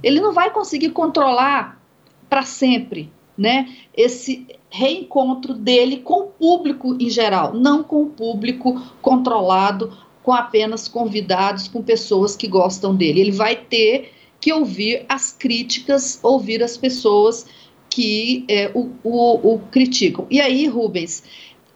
Ele 0.04 0.20
não 0.20 0.34
vai 0.34 0.52
conseguir 0.52 0.89
controlar 0.89 1.82
para 2.30 2.44
sempre, 2.44 3.12
né? 3.38 3.70
Esse 3.96 4.48
reencontro 4.70 5.54
dele 5.54 5.98
com 5.98 6.22
o 6.22 6.28
público 6.28 6.96
em 7.00 7.10
geral, 7.10 7.54
não 7.54 7.84
com 7.84 8.04
o 8.04 8.10
público 8.10 8.82
controlado 9.02 9.98
com 10.22 10.34
apenas 10.34 10.88
convidados, 10.88 11.68
com 11.68 11.84
pessoas 11.84 12.36
que 12.36 12.48
gostam 12.48 12.96
dele. 12.96 13.22
Ele 13.22 13.32
vai 13.32 13.56
ter 13.56 14.12
que 14.41 14.52
ouvir 14.52 15.06
as 15.08 15.32
críticas, 15.32 16.20
ouvir 16.22 16.63
as 16.63 16.76
pessoas 16.76 17.46
que 17.89 18.44
é, 18.50 18.72
o, 18.74 18.91
o, 19.04 19.54
o 19.54 19.60
criticam. 19.72 20.26
E 20.30 20.41
aí, 20.41 20.68
Rubens, 20.68 21.24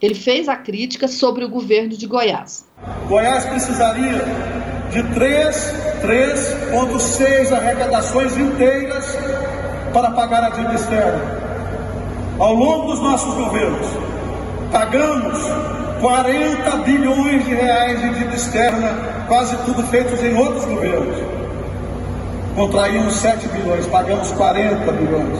ele 0.02 0.14
fez 0.14 0.48
a 0.48 0.56
crítica 0.56 1.06
sobre 1.06 1.44
o 1.44 1.48
governo 1.48 1.96
de 1.96 2.06
Goiás. 2.06 2.66
Goiás 3.08 3.44
precisaria 3.44 4.24
de 4.90 5.02
3,6 5.02 7.52
arrecadações 7.52 8.36
inteiras 8.36 9.18
para 9.92 10.12
pagar 10.12 10.44
a 10.44 10.50
dívida 10.50 10.74
externa. 10.74 11.20
Ao 12.38 12.54
longo 12.54 12.92
dos 12.92 13.00
nossos 13.00 13.34
governos, 13.34 13.88
pagamos 14.72 15.38
40 16.00 16.76
bilhões 16.78 17.44
de 17.44 17.54
reais 17.54 18.00
de 18.00 18.14
dívida 18.14 18.34
externa, 18.34 18.96
quase 19.28 19.54
tudo 19.58 19.82
feitos 19.88 20.22
em 20.22 20.34
outros 20.38 20.64
governos. 20.64 21.18
Contraímos 22.54 23.14
7 23.16 23.46
bilhões, 23.48 23.86
pagamos 23.86 24.30
40 24.32 24.90
bilhões. 24.92 25.38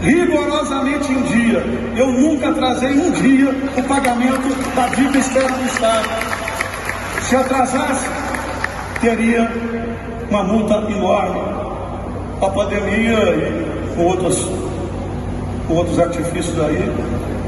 Rigorosamente 0.00 1.12
em 1.12 1.22
dia. 1.22 1.62
Eu 1.96 2.08
nunca 2.08 2.48
atrasei 2.48 2.90
um 2.90 3.12
dia 3.12 3.50
o 3.76 3.82
pagamento 3.84 4.48
da 4.74 4.88
dívida 4.88 5.18
externa 5.18 5.56
do 5.56 5.66
Estado. 5.66 6.31
Se 7.32 7.36
atrasasse, 7.36 8.10
teria 9.00 9.50
uma 10.28 10.42
multa 10.42 10.74
enorme. 10.92 11.40
A 12.42 12.50
pandemia 12.50 13.18
e 13.34 13.96
com 13.96 14.04
outros, 14.04 14.46
com 15.66 15.76
outros 15.76 15.98
artifícios 15.98 16.60
aí, 16.60 16.92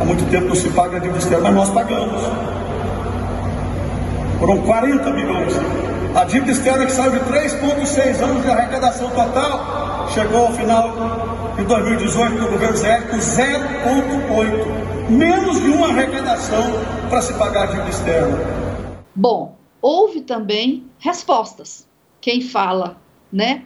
Há 0.01 0.05
muito 0.07 0.25
tempo 0.31 0.47
não 0.47 0.55
se 0.55 0.71
paga 0.71 0.99
de 0.99 1.09
ministério, 1.09 1.45
mas 1.45 1.55
nós 1.55 1.69
pagamos. 1.69 2.23
Foram 4.39 4.57
40 4.63 5.11
milhões. 5.11 5.53
A 6.15 6.25
dívida 6.25 6.53
externa 6.53 6.87
que 6.87 6.93
saiu 6.93 7.11
de 7.11 7.21
3,6 7.21 8.23
anos 8.23 8.43
de 8.43 8.51
arrecadação 8.51 9.11
total 9.11 10.09
chegou 10.15 10.47
ao 10.47 10.53
final 10.55 10.97
de 11.59 11.65
2018 11.65 12.39
do 12.39 12.51
governo 12.53 12.77
Zé 12.79 13.03
com 13.03 13.19
0,8. 13.19 15.11
Menos 15.11 15.61
de 15.61 15.69
uma 15.69 15.89
arrecadação 15.89 16.73
para 17.11 17.21
se 17.21 17.35
pagar 17.35 17.65
a 17.65 17.67
dívida 17.67 17.91
externa. 17.91 18.39
Bom, 19.15 19.55
houve 19.85 20.23
também 20.23 20.87
respostas. 20.99 21.87
Quem 22.19 22.41
fala, 22.41 22.97
né? 23.31 23.65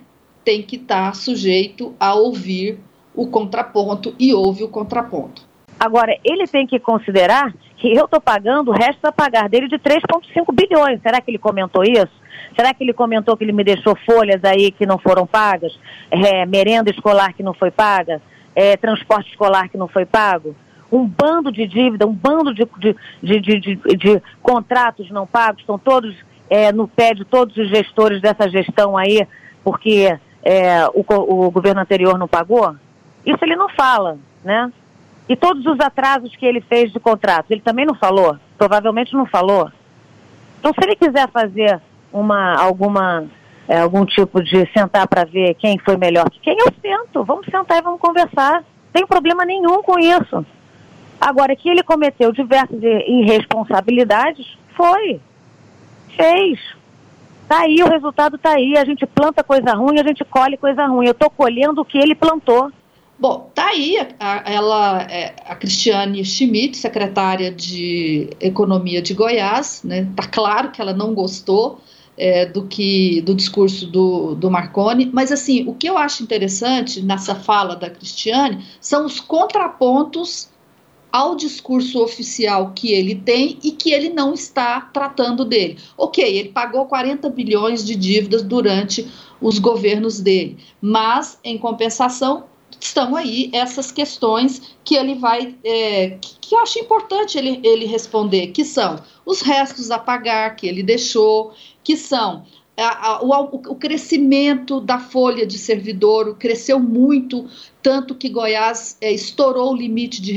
tem 0.49 0.63
que 0.63 0.77
estar 0.77 1.09
tá 1.09 1.13
sujeito 1.13 1.95
a 2.01 2.15
ouvir 2.15 2.81
o 3.15 3.29
contraponto 3.29 4.15
e 4.19 4.33
ouve 4.33 4.65
o 4.65 4.69
contraponto. 4.69 5.47
Agora, 5.79 6.17
ele 6.25 6.47
tem 6.47 6.67
que 6.67 6.81
considerar 6.81 7.53
que 7.77 7.93
eu 7.95 8.07
estou 8.07 8.19
pagando 8.19 8.71
o 8.71 8.75
resto 8.75 9.05
a 9.05 9.13
pagar 9.13 9.47
dele 9.49 9.69
de 9.69 9.79
3,5 9.79 10.47
bilhões. 10.55 11.03
Será 11.03 11.21
que 11.21 11.31
ele 11.31 11.39
comentou 11.39 11.85
isso? 11.85 12.11
Será 12.57 12.73
que 12.73 12.83
ele 12.83 12.95
comentou 12.95 13.37
que 13.37 13.45
ele 13.45 13.53
me 13.53 13.63
deixou 13.63 13.95
folhas 14.07 14.43
aí 14.43 14.73
que 14.73 14.87
não 14.87 14.99
foram 14.99 15.27
pagas? 15.27 15.79
É, 16.11 16.47
merenda 16.47 16.91
escolar 16.91 17.35
que 17.35 17.43
não 17.43 17.53
foi 17.53 17.71
paga? 17.71 18.23
É, 18.57 18.75
transporte 18.77 19.31
escolar 19.31 19.69
que 19.69 19.77
não 19.77 19.87
foi 19.87 20.07
pago? 20.07 20.57
Um 20.91 21.07
bando 21.07 21.53
de 21.53 21.67
dívida, 21.67 22.07
um 22.07 22.13
bando 22.13 22.55
de, 22.55 22.67
de, 23.23 23.41
de, 23.41 23.77
de, 23.77 24.23
contratos 24.43 25.11
não 25.11 25.27
pagos, 25.27 25.61
estão 25.61 25.79
todos 25.79 26.17
é, 26.49 26.73
no 26.73 26.89
pé 26.89 27.13
de 27.15 27.25
todos 27.25 27.57
os 27.57 27.69
gestores 27.69 28.23
dessa 28.23 28.49
gestão 28.49 28.97
aí, 28.97 29.27
porque 29.63 30.19
é, 30.43 30.87
o, 30.95 31.05
o 31.09 31.51
governo 31.51 31.81
anterior 31.81 32.19
não 32.19 32.27
pagou? 32.27 32.75
Isso 33.27 33.39
ele 33.43 33.57
não 33.57 33.69
fala, 33.69 34.19
né? 34.43 34.73
E 35.29 35.37
todos 35.37 35.67
os 35.67 35.79
atrasos 35.79 36.35
que 36.35 36.47
ele 36.47 36.63
fez 36.63 36.91
de 36.91 36.99
contratos, 36.99 37.51
ele 37.51 37.61
também 37.61 37.85
não 37.85 37.95
falou? 37.95 38.39
Provavelmente 38.57 39.15
não 39.15 39.27
falou. 39.27 39.71
Então, 40.59 40.73
se 40.73 40.81
ele 40.83 40.97
quiser 40.97 41.29
fazer 41.29 41.81
uma, 42.13 42.55
alguma, 42.55 43.27
é, 43.69 43.79
algum 43.79 44.05
tipo 44.07 44.43
de 44.43 44.67
sentar 44.73 45.07
para 45.07 45.25
ver 45.25 45.55
quem 45.55 45.79
foi 45.79 45.97
melhor 45.97 46.29
que 46.31 46.41
quem, 46.41 46.57
eu 46.59 46.73
sento. 46.81 47.25
Vamos 47.25 47.47
sentar 47.47 47.79
e 47.79 47.83
vamos 47.83 48.01
conversar. 48.01 48.55
Não 48.55 48.93
tem 48.93 49.07
problema 49.07 49.45
nenhum 49.45 49.83
com 49.83 49.99
isso. 49.99 50.45
Agora, 51.21 51.57
que 51.57 51.69
ele 51.69 51.83
cometeu 51.83 52.33
diversas 52.33 52.81
irresponsabilidades, 52.83 54.47
foi. 54.77 55.21
Fez. 56.17 56.59
Tá 57.49 57.61
aí, 57.61 57.83
o 57.83 57.89
resultado 57.89 58.39
tá 58.39 58.53
aí. 58.53 58.77
A 58.77 58.85
gente 58.85 59.07
planta 59.07 59.43
coisa 59.43 59.73
ruim, 59.75 59.99
a 59.99 60.05
gente 60.05 60.25
colhe 60.25 60.57
coisa 60.57 60.87
ruim. 60.87 61.07
Eu 61.07 61.13
estou 61.13 61.31
colhendo 61.31 61.81
o 61.81 61.85
que 61.85 61.99
ele 61.99 62.15
plantou. 62.15 62.71
Bom, 63.19 63.51
tá 63.53 63.69
aí 63.69 63.97
a, 64.21 64.43
ela, 64.51 65.03
é, 65.11 65.35
a 65.45 65.57
Cristiane 65.57 66.25
Schmidt, 66.25 66.77
secretária 66.77 67.51
de 67.51 68.31
Economia 68.39 69.03
de 69.03 69.13
Goiás, 69.13 69.83
né? 69.83 70.07
Tá 70.15 70.25
claro 70.29 70.71
que 70.71 70.81
ela 70.81 70.93
não 70.93 71.15
gostou 71.15 71.81
é, 72.17 72.47
do 72.47 72.67
que 72.67 73.21
do 73.23 73.35
discurso 73.35 73.87
do, 73.87 74.37
do 74.37 74.49
Marconi, 74.51 75.11
mas 75.13 75.33
assim, 75.33 75.65
o 75.67 75.75
que 75.75 75.89
eu 75.89 75.99
acho 75.99 76.23
interessante 76.23 77.01
nessa 77.01 77.35
fala 77.35 77.75
da 77.75 77.91
Cristiane 77.91 78.65
são 78.81 79.05
os 79.05 79.19
contrapontos 79.21 80.49
ao 81.13 81.35
discurso 81.35 82.03
oficial 82.03 82.73
que 82.75 82.93
ele 82.93 83.15
tem 83.15 83.59
e 83.63 83.73
que 83.73 83.93
ele 83.93 84.11
não 84.11 84.35
está 84.35 84.81
tratando 84.81 85.45
dele. 85.45 85.79
Ok, 85.97 86.23
ele 86.25 86.51
pagou 86.51 86.87
40 86.87 87.29
bilhões 87.31 87.85
de 87.85 87.95
dívidas 87.95 88.43
durante 88.43 89.07
os 89.41 89.59
governos 89.59 90.21
dele, 90.21 90.59
mas, 90.81 91.39
em 91.45 91.57
compensação, 91.57 92.45
estão 92.81 93.17
aí 93.17 93.51
essas 93.53 93.91
questões 93.91 94.77
que 94.85 94.95
ele 94.95 95.15
vai, 95.15 95.55
é, 95.65 96.19
que, 96.21 96.35
que, 96.41 96.55
eu 96.55 96.61
acho 96.61 96.79
importante 96.79 97.39
ele, 97.39 97.61
ele 97.63 97.87
responder, 97.87 98.49
que 98.49 98.65
são 98.65 99.01
os 99.25 99.41
restos 99.41 99.91
a 99.91 99.99
pagar 99.99 100.55
que 100.57 100.67
ele 100.67 100.83
deixou, 100.83 101.53
que 101.83 101.97
são 101.97 102.45
a, 102.85 103.21
o, 103.23 103.45
o, 103.45 103.75
crescimento 103.75 104.81
da 104.81 104.99
folha 104.99 105.45
de 105.45 105.59
servidor 105.59 106.37
cresceu 106.37 106.79
muito, 106.79 107.47
tanto 107.83 108.15
que 108.15 108.29
Goiás 108.29 108.97
é, 109.01 109.11
estourou 109.11 109.73
o 109.73 109.77
limite 109.77 110.23
de, 110.23 110.33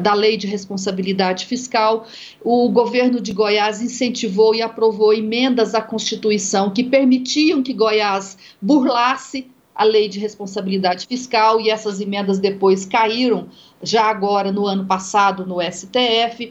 da 0.00 0.14
lei 0.14 0.36
de 0.36 0.46
responsabilidade 0.46 1.44
fiscal. 1.44 2.06
O 2.42 2.68
governo 2.68 3.20
de 3.20 3.32
Goiás 3.32 3.82
incentivou 3.82 4.54
e 4.54 4.62
aprovou 4.62 5.12
emendas 5.12 5.74
à 5.74 5.80
Constituição 5.82 6.70
que 6.70 6.84
permitiam 6.84 7.62
que 7.62 7.72
Goiás 7.72 8.38
burlasse 8.62 9.50
a 9.74 9.84
lei 9.84 10.08
de 10.08 10.18
responsabilidade 10.18 11.06
fiscal 11.06 11.60
e 11.60 11.68
essas 11.68 12.00
emendas 12.00 12.38
depois 12.38 12.86
caíram, 12.86 13.48
já 13.82 14.04
agora 14.04 14.50
no 14.50 14.66
ano 14.66 14.86
passado, 14.86 15.44
no 15.44 15.60
STF. 15.60 16.50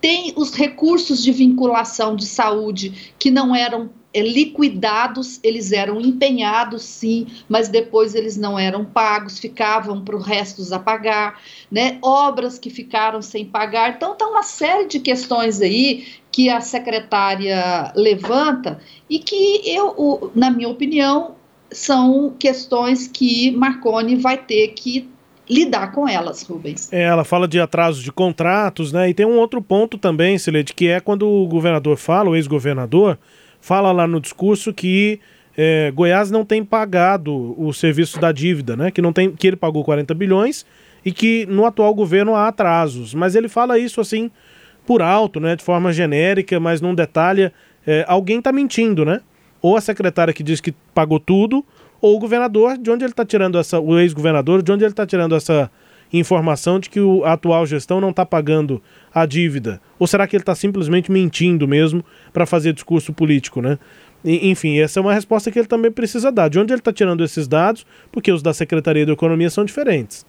Tem 0.00 0.32
os 0.36 0.54
recursos 0.54 1.22
de 1.22 1.32
vinculação 1.32 2.14
de 2.14 2.26
saúde 2.26 3.12
que 3.18 3.30
não 3.30 3.54
eram 3.54 3.90
é, 4.16 4.22
liquidados, 4.22 5.38
eles 5.42 5.72
eram 5.72 6.00
empenhados 6.00 6.82
sim, 6.84 7.26
mas 7.48 7.68
depois 7.68 8.14
eles 8.14 8.34
não 8.36 8.58
eram 8.58 8.82
pagos, 8.82 9.38
ficavam 9.38 10.02
para 10.02 10.16
os 10.16 10.26
restos 10.26 10.72
a 10.72 10.78
pagar, 10.78 11.38
né? 11.70 11.98
Obras 12.00 12.58
que 12.58 12.70
ficaram 12.70 13.20
sem 13.20 13.44
pagar. 13.44 13.90
Então, 13.90 14.14
tá 14.14 14.26
uma 14.26 14.42
série 14.42 14.86
de 14.86 15.00
questões 15.00 15.60
aí 15.60 16.06
que 16.32 16.48
a 16.48 16.62
secretária 16.62 17.92
levanta 17.94 18.80
e 19.08 19.18
que 19.18 19.60
eu, 19.66 20.30
na 20.34 20.50
minha 20.50 20.68
opinião, 20.68 21.34
são 21.70 22.34
questões 22.38 23.06
que 23.06 23.50
Marconi 23.50 24.16
vai 24.16 24.38
ter 24.38 24.68
que 24.68 25.08
lidar 25.48 25.92
com 25.92 26.08
elas, 26.08 26.42
Rubens. 26.42 26.92
É, 26.92 27.02
ela 27.02 27.24
fala 27.24 27.46
de 27.46 27.60
atrasos 27.60 28.02
de 28.02 28.10
contratos, 28.10 28.92
né? 28.92 29.08
E 29.08 29.14
tem 29.14 29.26
um 29.26 29.38
outro 29.38 29.62
ponto 29.62 29.96
também, 29.96 30.38
Silete, 30.38 30.74
que 30.74 30.88
é 30.88 31.00
quando 31.00 31.28
o 31.28 31.46
governador 31.46 31.96
fala, 31.96 32.30
o 32.30 32.36
ex-governador, 32.36 33.18
fala 33.60 33.92
lá 33.92 34.06
no 34.06 34.20
discurso 34.20 34.72
que 34.72 35.20
é, 35.56 35.90
Goiás 35.94 36.30
não 36.30 36.44
tem 36.44 36.64
pagado 36.64 37.54
o 37.58 37.72
serviço 37.72 38.20
da 38.20 38.32
dívida, 38.32 38.76
né? 38.76 38.90
Que, 38.90 39.00
não 39.00 39.12
tem, 39.12 39.30
que 39.30 39.46
ele 39.46 39.56
pagou 39.56 39.84
40 39.84 40.12
bilhões 40.14 40.66
e 41.04 41.12
que 41.12 41.46
no 41.46 41.64
atual 41.64 41.94
governo 41.94 42.34
há 42.34 42.48
atrasos. 42.48 43.14
Mas 43.14 43.34
ele 43.34 43.48
fala 43.48 43.78
isso 43.78 44.00
assim 44.00 44.30
por 44.86 45.00
alto, 45.00 45.40
né? 45.40 45.56
De 45.56 45.64
forma 45.64 45.92
genérica, 45.92 46.58
mas 46.58 46.80
não 46.80 46.94
detalha. 46.94 47.52
É, 47.86 48.04
alguém 48.08 48.38
está 48.38 48.52
mentindo, 48.52 49.04
né? 49.04 49.20
ou 49.66 49.76
a 49.76 49.80
secretária 49.80 50.32
que 50.32 50.42
diz 50.42 50.60
que 50.60 50.72
pagou 50.94 51.18
tudo, 51.18 51.64
ou 52.00 52.16
o 52.16 52.18
governador, 52.18 52.76
de 52.78 52.90
onde 52.90 53.04
ele 53.04 53.12
está 53.12 53.24
tirando 53.24 53.58
essa, 53.58 53.80
o 53.80 53.98
ex-governador, 53.98 54.62
de 54.62 54.72
onde 54.72 54.84
ele 54.84 54.92
está 54.92 55.06
tirando 55.06 55.34
essa 55.34 55.70
informação 56.12 56.78
de 56.78 56.88
que 56.88 57.00
o, 57.00 57.24
atual 57.24 57.66
gestão 57.66 58.00
não 58.00 58.10
está 58.10 58.24
pagando 58.24 58.82
a 59.12 59.26
dívida? 59.26 59.80
Ou 59.98 60.06
será 60.06 60.26
que 60.26 60.36
ele 60.36 60.42
está 60.42 60.54
simplesmente 60.54 61.10
mentindo 61.10 61.66
mesmo 61.66 62.04
para 62.32 62.46
fazer 62.46 62.72
discurso 62.72 63.12
político, 63.12 63.60
né? 63.60 63.78
Enfim, 64.24 64.78
essa 64.78 64.98
é 64.98 65.02
uma 65.02 65.14
resposta 65.14 65.50
que 65.52 65.58
ele 65.58 65.68
também 65.68 65.90
precisa 65.90 66.32
dar. 66.32 66.48
De 66.48 66.58
onde 66.58 66.72
ele 66.72 66.80
está 66.80 66.92
tirando 66.92 67.22
esses 67.22 67.46
dados? 67.46 67.86
Porque 68.10 68.32
os 68.32 68.42
da 68.42 68.52
Secretaria 68.52 69.06
da 69.06 69.12
Economia 69.12 69.50
são 69.50 69.64
diferentes. 69.64 70.26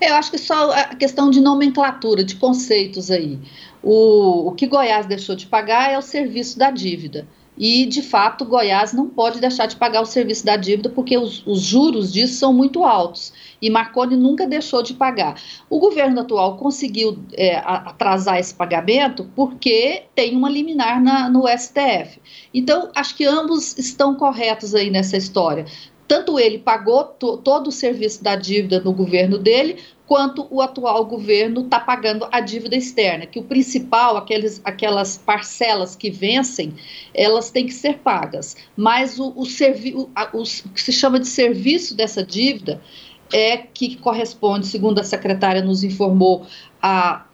Eu 0.00 0.14
acho 0.14 0.30
que 0.30 0.38
só 0.38 0.72
a 0.72 0.94
questão 0.96 1.30
de 1.30 1.40
nomenclatura, 1.40 2.24
de 2.24 2.36
conceitos 2.36 3.10
aí. 3.10 3.38
O, 3.82 4.48
o 4.48 4.52
que 4.52 4.66
Goiás 4.66 5.06
deixou 5.06 5.34
de 5.36 5.46
pagar 5.46 5.92
é 5.92 5.98
o 5.98 6.02
serviço 6.02 6.58
da 6.58 6.70
dívida. 6.70 7.26
E, 7.62 7.84
de 7.84 8.00
fato, 8.00 8.46
Goiás 8.46 8.94
não 8.94 9.06
pode 9.06 9.38
deixar 9.38 9.66
de 9.66 9.76
pagar 9.76 10.00
o 10.00 10.06
serviço 10.06 10.46
da 10.46 10.56
dívida 10.56 10.88
porque 10.88 11.18
os, 11.18 11.46
os, 11.46 11.60
juros 11.60 12.10
disso 12.10 12.38
são 12.38 12.54
muito 12.54 12.82
altos. 12.84 13.34
E 13.60 13.68
Marconi 13.68 14.16
nunca 14.16 14.46
deixou 14.46 14.82
de 14.82 14.94
pagar. 14.94 15.38
O 15.68 15.78
governo 15.78 16.22
atual 16.22 16.56
conseguiu 16.56 17.18
é, 17.34 17.56
atrasar 17.56 18.38
esse 18.38 18.54
pagamento 18.54 19.30
porque 19.36 20.04
tem 20.14 20.34
uma 20.34 20.48
liminar 20.48 21.02
na, 21.02 21.28
no 21.28 21.46
STF. 21.46 22.18
Então, 22.54 22.88
acho 22.94 23.14
que 23.14 23.26
ambos 23.26 23.76
estão 23.76 24.14
corretos 24.14 24.74
aí 24.74 24.88
nessa 24.88 25.18
história 25.18 25.66
tanto 26.08 26.40
ele 26.40 26.58
pagou 26.58 27.04
todo 27.04 27.68
o 27.68 27.70
serviço 27.70 28.24
da 28.24 28.34
dívida 28.34 28.80
no 28.80 28.92
governo 28.92 29.38
dele, 29.38 29.76
quanto 30.10 30.44
o 30.50 30.60
atual 30.60 31.04
governo 31.04 31.60
está 31.60 31.78
pagando 31.78 32.26
a 32.32 32.40
dívida 32.40 32.74
externa, 32.74 33.26
que 33.26 33.38
o 33.38 33.44
principal, 33.44 34.16
aqueles, 34.16 34.60
aquelas 34.64 35.16
parcelas 35.16 35.94
que 35.94 36.10
vencem, 36.10 36.74
elas 37.14 37.52
têm 37.52 37.66
que 37.66 37.72
ser 37.72 37.98
pagas. 37.98 38.56
Mas 38.76 39.20
o, 39.20 39.28
o, 39.28 39.44
o, 39.44 40.10
a, 40.12 40.28
o 40.32 40.42
que 40.42 40.82
se 40.82 40.90
chama 40.90 41.20
de 41.20 41.28
serviço 41.28 41.94
dessa 41.94 42.24
dívida 42.24 42.82
é 43.32 43.56
que 43.58 43.94
corresponde, 43.98 44.66
segundo 44.66 44.98
a 44.98 45.04
secretária 45.04 45.62
nos 45.62 45.84
informou, 45.84 46.44
a 46.82 47.24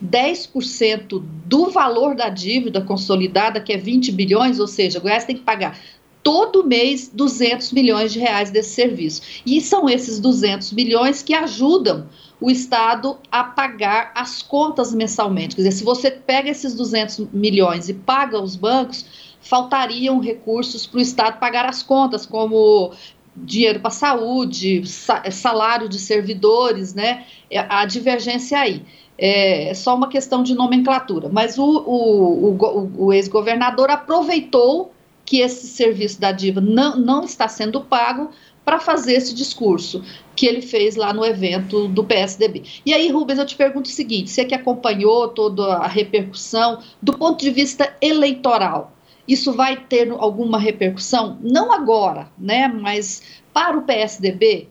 10% 0.00 1.20
do 1.44 1.70
valor 1.70 2.14
da 2.14 2.28
dívida 2.28 2.80
consolidada, 2.80 3.60
que 3.60 3.72
é 3.72 3.76
20 3.76 4.12
bilhões, 4.12 4.60
ou 4.60 4.68
seja, 4.68 5.00
o 5.00 5.02
Goiás 5.02 5.24
tem 5.24 5.34
que 5.34 5.42
pagar 5.42 5.76
todo 6.22 6.64
mês 6.64 7.10
200 7.12 7.72
milhões 7.72 8.12
de 8.12 8.18
reais 8.18 8.50
desse 8.50 8.70
serviço. 8.70 9.22
E 9.44 9.60
são 9.60 9.88
esses 9.88 10.20
200 10.20 10.72
milhões 10.72 11.22
que 11.22 11.34
ajudam 11.34 12.06
o 12.40 12.50
Estado 12.50 13.18
a 13.30 13.44
pagar 13.44 14.12
as 14.14 14.42
contas 14.42 14.92
mensalmente. 14.94 15.54
Quer 15.54 15.62
dizer, 15.62 15.72
se 15.72 15.84
você 15.84 16.10
pega 16.10 16.50
esses 16.50 16.74
200 16.74 17.28
milhões 17.32 17.88
e 17.88 17.94
paga 17.94 18.40
os 18.40 18.56
bancos, 18.56 19.04
faltariam 19.40 20.20
recursos 20.20 20.86
para 20.86 20.98
o 20.98 21.00
Estado 21.00 21.38
pagar 21.38 21.66
as 21.66 21.82
contas, 21.82 22.24
como 22.26 22.92
dinheiro 23.36 23.80
para 23.80 23.90
saúde, 23.90 24.82
salário 24.86 25.88
de 25.88 25.98
servidores, 25.98 26.94
né? 26.94 27.24
É, 27.50 27.58
a 27.68 27.84
divergência 27.84 28.58
aí. 28.58 28.82
É 29.18 29.72
só 29.74 29.94
uma 29.94 30.08
questão 30.08 30.42
de 30.42 30.54
nomenclatura. 30.54 31.28
Mas 31.28 31.58
o, 31.58 31.64
o, 31.64 32.56
o, 32.56 33.06
o 33.06 33.12
ex-governador 33.12 33.90
aproveitou 33.90 34.92
que 35.24 35.40
esse 35.40 35.66
serviço 35.66 36.20
da 36.20 36.32
diva 36.32 36.60
não, 36.60 36.96
não 36.96 37.24
está 37.24 37.48
sendo 37.48 37.80
pago 37.80 38.30
para 38.64 38.78
fazer 38.78 39.14
esse 39.14 39.34
discurso 39.34 40.04
que 40.36 40.46
ele 40.46 40.62
fez 40.62 40.96
lá 40.96 41.12
no 41.12 41.24
evento 41.24 41.88
do 41.88 42.04
PSDB. 42.04 42.62
E 42.86 42.94
aí, 42.94 43.10
Rubens, 43.10 43.38
eu 43.38 43.46
te 43.46 43.56
pergunto 43.56 43.88
o 43.88 43.92
seguinte: 43.92 44.30
você 44.30 44.44
que 44.44 44.54
acompanhou 44.54 45.28
toda 45.28 45.76
a 45.76 45.86
repercussão 45.86 46.80
do 47.00 47.12
ponto 47.12 47.40
de 47.40 47.50
vista 47.50 47.94
eleitoral, 48.00 48.92
Isso 49.26 49.52
vai 49.52 49.76
ter 49.76 50.10
alguma 50.10 50.58
repercussão? 50.58 51.38
Não 51.40 51.72
agora, 51.72 52.28
né? 52.36 52.68
Mas 52.68 53.22
para 53.52 53.78
o 53.78 53.82
PSDB, 53.82 54.68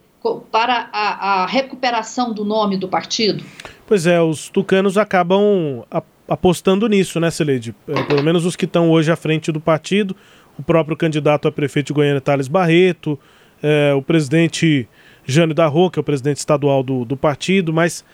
para 0.51 0.89
a, 0.91 1.43
a 1.43 1.45
recuperação 1.45 2.33
do 2.33 2.43
nome 2.43 2.77
do 2.77 2.87
partido? 2.87 3.43
Pois 3.87 4.05
é, 4.05 4.21
os 4.21 4.49
tucanos 4.49 4.97
acabam 4.97 5.83
apostando 6.27 6.87
nisso, 6.87 7.19
né, 7.19 7.29
Celede? 7.31 7.75
É, 7.87 8.03
pelo 8.03 8.23
menos 8.23 8.45
os 8.45 8.55
que 8.55 8.65
estão 8.65 8.89
hoje 8.89 9.11
à 9.11 9.15
frente 9.15 9.51
do 9.51 9.59
partido, 9.59 10.15
o 10.61 10.63
próprio 10.63 10.95
candidato 10.95 11.47
a 11.47 11.51
prefeito 11.51 11.87
de 11.87 11.93
Goiânia, 11.93 12.21
Thales 12.21 12.47
Barreto, 12.47 13.19
é, 13.61 13.93
o 13.93 14.01
presidente 14.01 14.87
Jânio 15.25 15.55
da 15.55 15.69
que 15.91 15.99
é 15.99 16.01
o 16.01 16.03
presidente 16.03 16.37
estadual 16.37 16.83
do, 16.83 17.03
do 17.03 17.17
partido, 17.17 17.73
mas 17.73 18.05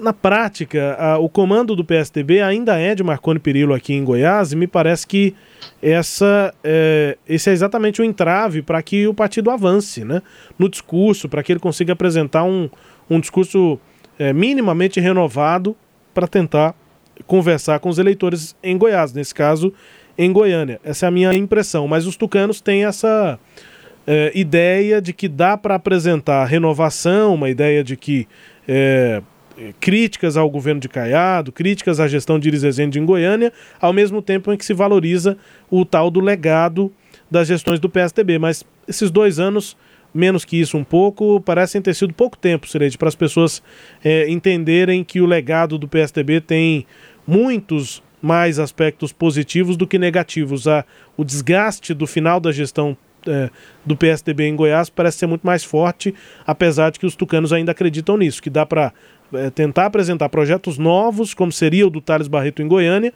na 0.00 0.12
prática, 0.12 0.96
a, 0.98 1.18
o 1.18 1.28
comando 1.28 1.76
do 1.76 1.84
PSDB 1.84 2.40
ainda 2.40 2.78
é 2.78 2.94
de 2.94 3.02
Marconi 3.02 3.38
Perillo 3.38 3.74
aqui 3.74 3.92
em 3.92 4.02
Goiás 4.02 4.52
e 4.52 4.56
me 4.56 4.66
parece 4.66 5.06
que 5.06 5.34
essa, 5.82 6.54
é, 6.64 7.18
esse 7.28 7.50
é 7.50 7.52
exatamente 7.52 8.00
o 8.00 8.04
entrave 8.04 8.62
para 8.62 8.82
que 8.82 9.06
o 9.06 9.12
partido 9.12 9.50
avance 9.50 10.04
né, 10.04 10.22
no 10.58 10.68
discurso, 10.68 11.28
para 11.28 11.42
que 11.42 11.52
ele 11.52 11.60
consiga 11.60 11.92
apresentar 11.92 12.44
um, 12.44 12.68
um 13.08 13.20
discurso 13.20 13.78
é, 14.18 14.32
minimamente 14.32 15.00
renovado 15.00 15.76
para 16.14 16.26
tentar 16.26 16.74
conversar 17.26 17.78
com 17.78 17.88
os 17.88 17.98
eleitores 17.98 18.56
em 18.62 18.76
Goiás, 18.76 19.12
nesse 19.12 19.34
caso 19.34 19.72
em 20.16 20.32
Goiânia. 20.32 20.80
Essa 20.84 21.06
é 21.06 21.08
a 21.08 21.10
minha 21.10 21.34
impressão, 21.34 21.86
mas 21.88 22.06
os 22.06 22.16
tucanos 22.16 22.60
têm 22.60 22.84
essa 22.84 23.38
é, 24.06 24.32
ideia 24.34 25.00
de 25.00 25.12
que 25.12 25.28
dá 25.28 25.56
para 25.56 25.74
apresentar 25.74 26.44
renovação, 26.44 27.34
uma 27.34 27.50
ideia 27.50 27.82
de 27.82 27.96
que 27.96 28.28
é, 28.68 29.22
críticas 29.80 30.36
ao 30.36 30.48
governo 30.50 30.80
de 30.80 30.88
Caiado, 30.88 31.52
críticas 31.52 32.00
à 32.00 32.08
gestão 32.08 32.38
de 32.38 32.48
Iris 32.48 32.62
Rezende 32.62 32.98
em 32.98 33.04
Goiânia, 33.04 33.52
ao 33.80 33.92
mesmo 33.92 34.20
tempo 34.20 34.52
em 34.52 34.56
que 34.56 34.64
se 34.64 34.74
valoriza 34.74 35.36
o 35.70 35.84
tal 35.84 36.10
do 36.10 36.20
legado 36.20 36.92
das 37.30 37.48
gestões 37.48 37.80
do 37.80 37.88
PSDB. 37.88 38.38
Mas 38.38 38.64
esses 38.86 39.10
dois 39.10 39.38
anos, 39.38 39.76
menos 40.12 40.44
que 40.44 40.60
isso 40.60 40.76
um 40.76 40.84
pouco, 40.84 41.40
parecem 41.40 41.80
ter 41.80 41.94
sido 41.94 42.12
pouco 42.12 42.36
tempo, 42.36 42.68
Sireide, 42.68 42.98
para 42.98 43.08
as 43.08 43.14
pessoas 43.14 43.62
é, 44.04 44.28
entenderem 44.28 45.02
que 45.04 45.20
o 45.20 45.26
legado 45.26 45.78
do 45.78 45.88
PSDB 45.88 46.40
tem 46.40 46.86
muitos 47.26 48.02
mais 48.24 48.58
aspectos 48.58 49.12
positivos 49.12 49.76
do 49.76 49.86
que 49.86 49.98
negativos. 49.98 50.66
A, 50.66 50.84
o 51.16 51.24
desgaste 51.24 51.92
do 51.92 52.06
final 52.06 52.40
da 52.40 52.50
gestão 52.50 52.96
é, 53.26 53.50
do 53.84 53.96
PSDB 53.96 54.44
em 54.44 54.56
Goiás 54.56 54.88
parece 54.88 55.18
ser 55.18 55.26
muito 55.26 55.46
mais 55.46 55.62
forte, 55.62 56.14
apesar 56.46 56.90
de 56.90 56.98
que 56.98 57.06
os 57.06 57.14
tucanos 57.14 57.52
ainda 57.52 57.72
acreditam 57.72 58.16
nisso, 58.16 58.42
que 58.42 58.50
dá 58.50 58.64
para 58.64 58.92
é, 59.32 59.50
tentar 59.50 59.86
apresentar 59.86 60.28
projetos 60.28 60.78
novos, 60.78 61.34
como 61.34 61.52
seria 61.52 61.86
o 61.86 61.90
do 61.90 62.00
Thales 62.00 62.28
Barreto 62.28 62.62
em 62.62 62.68
Goiânia, 62.68 63.12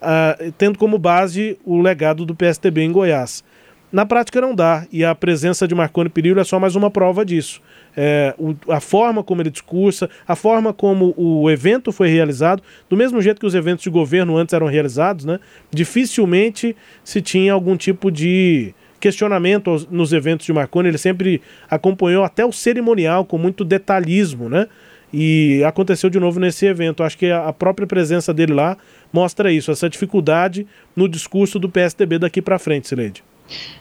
uh, 0.00 0.52
tendo 0.58 0.78
como 0.78 0.98
base 0.98 1.58
o 1.64 1.80
legado 1.80 2.24
do 2.24 2.34
PSDB 2.34 2.82
em 2.82 2.92
Goiás. 2.92 3.44
Na 3.92 4.06
prática 4.06 4.40
não 4.40 4.54
dá, 4.54 4.86
e 4.92 5.04
a 5.04 5.14
presença 5.14 5.66
de 5.66 5.74
Marconi 5.74 6.08
Perillo 6.08 6.40
é 6.40 6.44
só 6.44 6.60
mais 6.60 6.76
uma 6.76 6.90
prova 6.90 7.24
disso. 7.24 7.60
É, 7.96 8.34
o, 8.38 8.54
a 8.72 8.78
forma 8.78 9.24
como 9.24 9.42
ele 9.42 9.50
discursa, 9.50 10.08
a 10.28 10.36
forma 10.36 10.72
como 10.72 11.12
o 11.16 11.50
evento 11.50 11.90
foi 11.90 12.08
realizado, 12.08 12.62
do 12.88 12.96
mesmo 12.96 13.20
jeito 13.20 13.40
que 13.40 13.46
os 13.46 13.54
eventos 13.54 13.82
de 13.82 13.90
governo 13.90 14.36
antes 14.36 14.54
eram 14.54 14.68
realizados, 14.68 15.24
né, 15.24 15.40
dificilmente 15.72 16.76
se 17.02 17.20
tinha 17.20 17.52
algum 17.52 17.76
tipo 17.76 18.12
de 18.12 18.72
questionamento 19.00 19.88
nos 19.90 20.12
eventos 20.12 20.46
de 20.46 20.52
Marconi. 20.52 20.88
Ele 20.88 20.98
sempre 20.98 21.40
acompanhou 21.68 22.22
até 22.22 22.44
o 22.44 22.52
cerimonial 22.52 23.24
com 23.24 23.38
muito 23.38 23.64
detalhismo, 23.64 24.48
né? 24.48 24.68
E 25.12 25.64
aconteceu 25.64 26.08
de 26.08 26.20
novo 26.20 26.38
nesse 26.38 26.66
evento. 26.66 27.02
Acho 27.02 27.18
que 27.18 27.30
a 27.30 27.52
própria 27.52 27.86
presença 27.86 28.32
dele 28.32 28.52
lá 28.52 28.76
mostra 29.12 29.50
isso, 29.50 29.72
essa 29.72 29.88
dificuldade 29.88 30.66
no 30.94 31.08
discurso 31.08 31.58
do 31.58 31.68
PSDB 31.68 32.18
daqui 32.18 32.40
para 32.40 32.58
frente, 32.58 32.86
Sileide. 32.86 33.24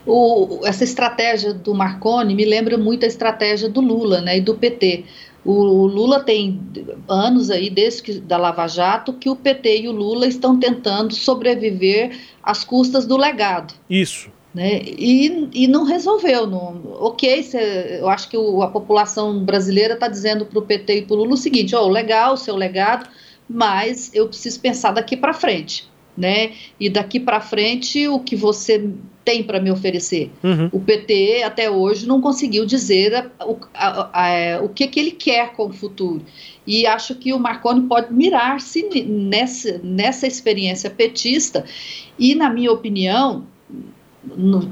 O, 0.06 0.62
essa 0.64 0.84
estratégia 0.84 1.54
do 1.54 1.74
Marconi 1.74 2.34
me 2.34 2.46
lembra 2.46 2.78
muito 2.78 3.04
a 3.04 3.08
estratégia 3.08 3.70
do 3.70 3.82
Lula 3.82 4.22
né, 4.22 4.38
e 4.38 4.42
do 4.42 4.56
PT. 4.56 5.06
O 5.46 5.88
Lula 5.88 6.20
tem 6.20 6.60
anos 7.08 7.50
aí, 7.50 7.70
desde 7.70 8.04
que, 8.04 8.14
da 8.20 8.38
Lava 8.38 8.68
Jato, 8.68 9.14
que 9.14 9.30
o 9.30 9.36
PT 9.36 9.82
e 9.82 9.88
o 9.88 9.92
Lula 9.92 10.28
estão 10.28 10.60
tentando 10.60 11.14
sobreviver 11.16 12.18
às 12.44 12.64
custas 12.64 13.06
do 13.06 13.16
legado. 13.16 13.74
Isso. 13.90 14.30
Né? 14.54 14.82
E, 14.84 15.48
e 15.54 15.68
não 15.68 15.86
resolveu. 15.86 16.46
Não, 16.46 16.82
ok, 17.00 17.44
cê, 17.44 18.00
eu 18.02 18.10
acho 18.10 18.30
que 18.30 18.38
o, 18.38 18.62
a 18.62 18.68
população 18.68 19.44
brasileira 19.44 19.94
está 19.94 20.08
dizendo 20.08 20.46
para 20.46 20.60
o 20.60 20.62
PT 20.62 20.98
e 20.98 21.02
para 21.04 21.16
o 21.16 21.20
Lula 21.20 21.34
o 21.34 21.38
seguinte: 21.38 21.76
oh, 21.76 21.88
legal, 21.88 22.36
seu 22.36 22.56
legado, 22.56 23.10
mas 23.50 24.12
eu 24.14 24.28
preciso 24.28 24.60
pensar 24.60 24.92
daqui 24.92 25.16
para 25.16 25.34
frente. 25.34 25.89
Né? 26.20 26.52
E 26.78 26.90
daqui 26.90 27.18
para 27.18 27.40
frente, 27.40 28.06
o 28.10 28.20
que 28.20 28.36
você 28.36 28.90
tem 29.24 29.42
para 29.42 29.62
me 29.62 29.72
oferecer? 29.72 30.30
Uhum. 30.44 30.70
O 30.74 30.80
PT 30.82 31.44
até 31.44 31.72
hoje 31.72 32.06
não 32.06 32.20
conseguiu 32.20 32.66
dizer 32.66 33.16
a, 33.16 33.26
a, 33.74 34.10
a, 34.12 34.62
o 34.62 34.68
que, 34.68 34.86
que 34.88 35.00
ele 35.00 35.12
quer 35.12 35.54
com 35.54 35.68
o 35.68 35.74
futuro. 35.74 36.22
E 36.68 36.86
acho 36.86 37.16
que 37.16 37.32
o 37.32 37.40
Marconi 37.40 37.88
pode 37.88 38.14
mirar-se 38.14 38.84
nessa, 39.08 39.80
nessa 39.82 40.28
experiência 40.28 40.90
petista. 40.90 41.64
E, 42.18 42.36
na 42.36 42.50
minha 42.50 42.72
opinião, 42.72 43.46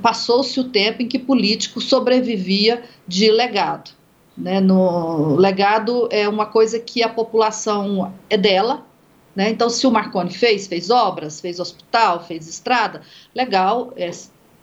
passou-se 0.02 0.60
o 0.60 0.66
tempo 0.66 1.02
em 1.02 1.08
que 1.08 1.18
político 1.18 1.80
sobrevivia 1.80 2.84
de 3.08 3.32
legado. 3.32 3.92
Né? 4.38 4.60
No 4.60 5.36
legado 5.36 6.08
é 6.12 6.28
uma 6.28 6.46
coisa 6.46 6.80
que 6.80 7.02
a 7.02 7.10
população 7.10 8.14
é 8.30 8.38
dela. 8.38 8.86
Né? 9.38 9.52
Então, 9.52 9.70
se 9.70 9.86
o 9.86 9.92
Marconi 9.92 10.32
fez, 10.32 10.66
fez 10.66 10.90
obras, 10.90 11.40
fez 11.40 11.60
hospital, 11.60 12.26
fez 12.26 12.48
estrada, 12.48 13.04
legal, 13.36 13.94
é, 13.96 14.10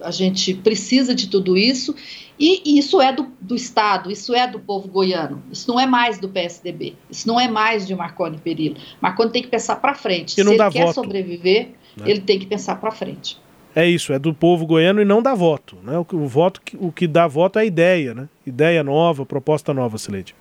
a 0.00 0.10
gente 0.10 0.52
precisa 0.52 1.14
de 1.14 1.28
tudo 1.28 1.56
isso, 1.56 1.94
e, 2.36 2.76
isso 2.76 3.00
é 3.00 3.12
do, 3.12 3.28
do, 3.40 3.54
Estado, 3.54 4.10
isso 4.10 4.34
é 4.34 4.48
do 4.48 4.58
povo 4.58 4.88
goiano, 4.88 5.40
isso 5.52 5.70
não 5.70 5.78
é 5.78 5.86
mais 5.86 6.18
do 6.18 6.28
PSDB, 6.28 6.96
isso 7.08 7.28
não 7.28 7.38
é 7.38 7.46
mais 7.46 7.86
de 7.86 7.94
Marconi 7.94 8.36
Perillo. 8.36 8.74
Marconi 9.00 9.30
tem 9.30 9.42
que 9.42 9.48
pensar 9.48 9.76
para 9.76 9.94
frente. 9.94 10.32
Se 10.32 10.40
ele 10.40 10.56
voto. 10.56 10.72
quer 10.72 10.92
sobreviver, 10.92 11.68
né? 11.96 12.10
ele 12.10 12.22
tem 12.22 12.40
que 12.40 12.46
pensar 12.46 12.74
para 12.74 12.90
frente 12.90 13.38
é 13.76 13.84
isso, 13.84 14.12
é 14.12 14.20
do 14.20 14.32
povo 14.32 14.64
goiano 14.66 15.02
e 15.02 15.04
não 15.04 15.20
dá 15.20 15.34
voto. 15.34 15.76
Né? 15.82 15.98
O, 15.98 16.06
o, 16.12 16.28
voto, 16.28 16.60
o 16.78 16.92
que 16.92 17.08
dá 17.08 17.26
voto 17.26 17.58
é 17.58 17.62
a 17.62 17.64
ideia, 17.64 18.14
né? 18.14 18.28
Ideia 18.46 18.84
nova, 18.84 19.26
proposta 19.26 19.74
nova, 19.74 19.98
Sileide. 19.98 20.32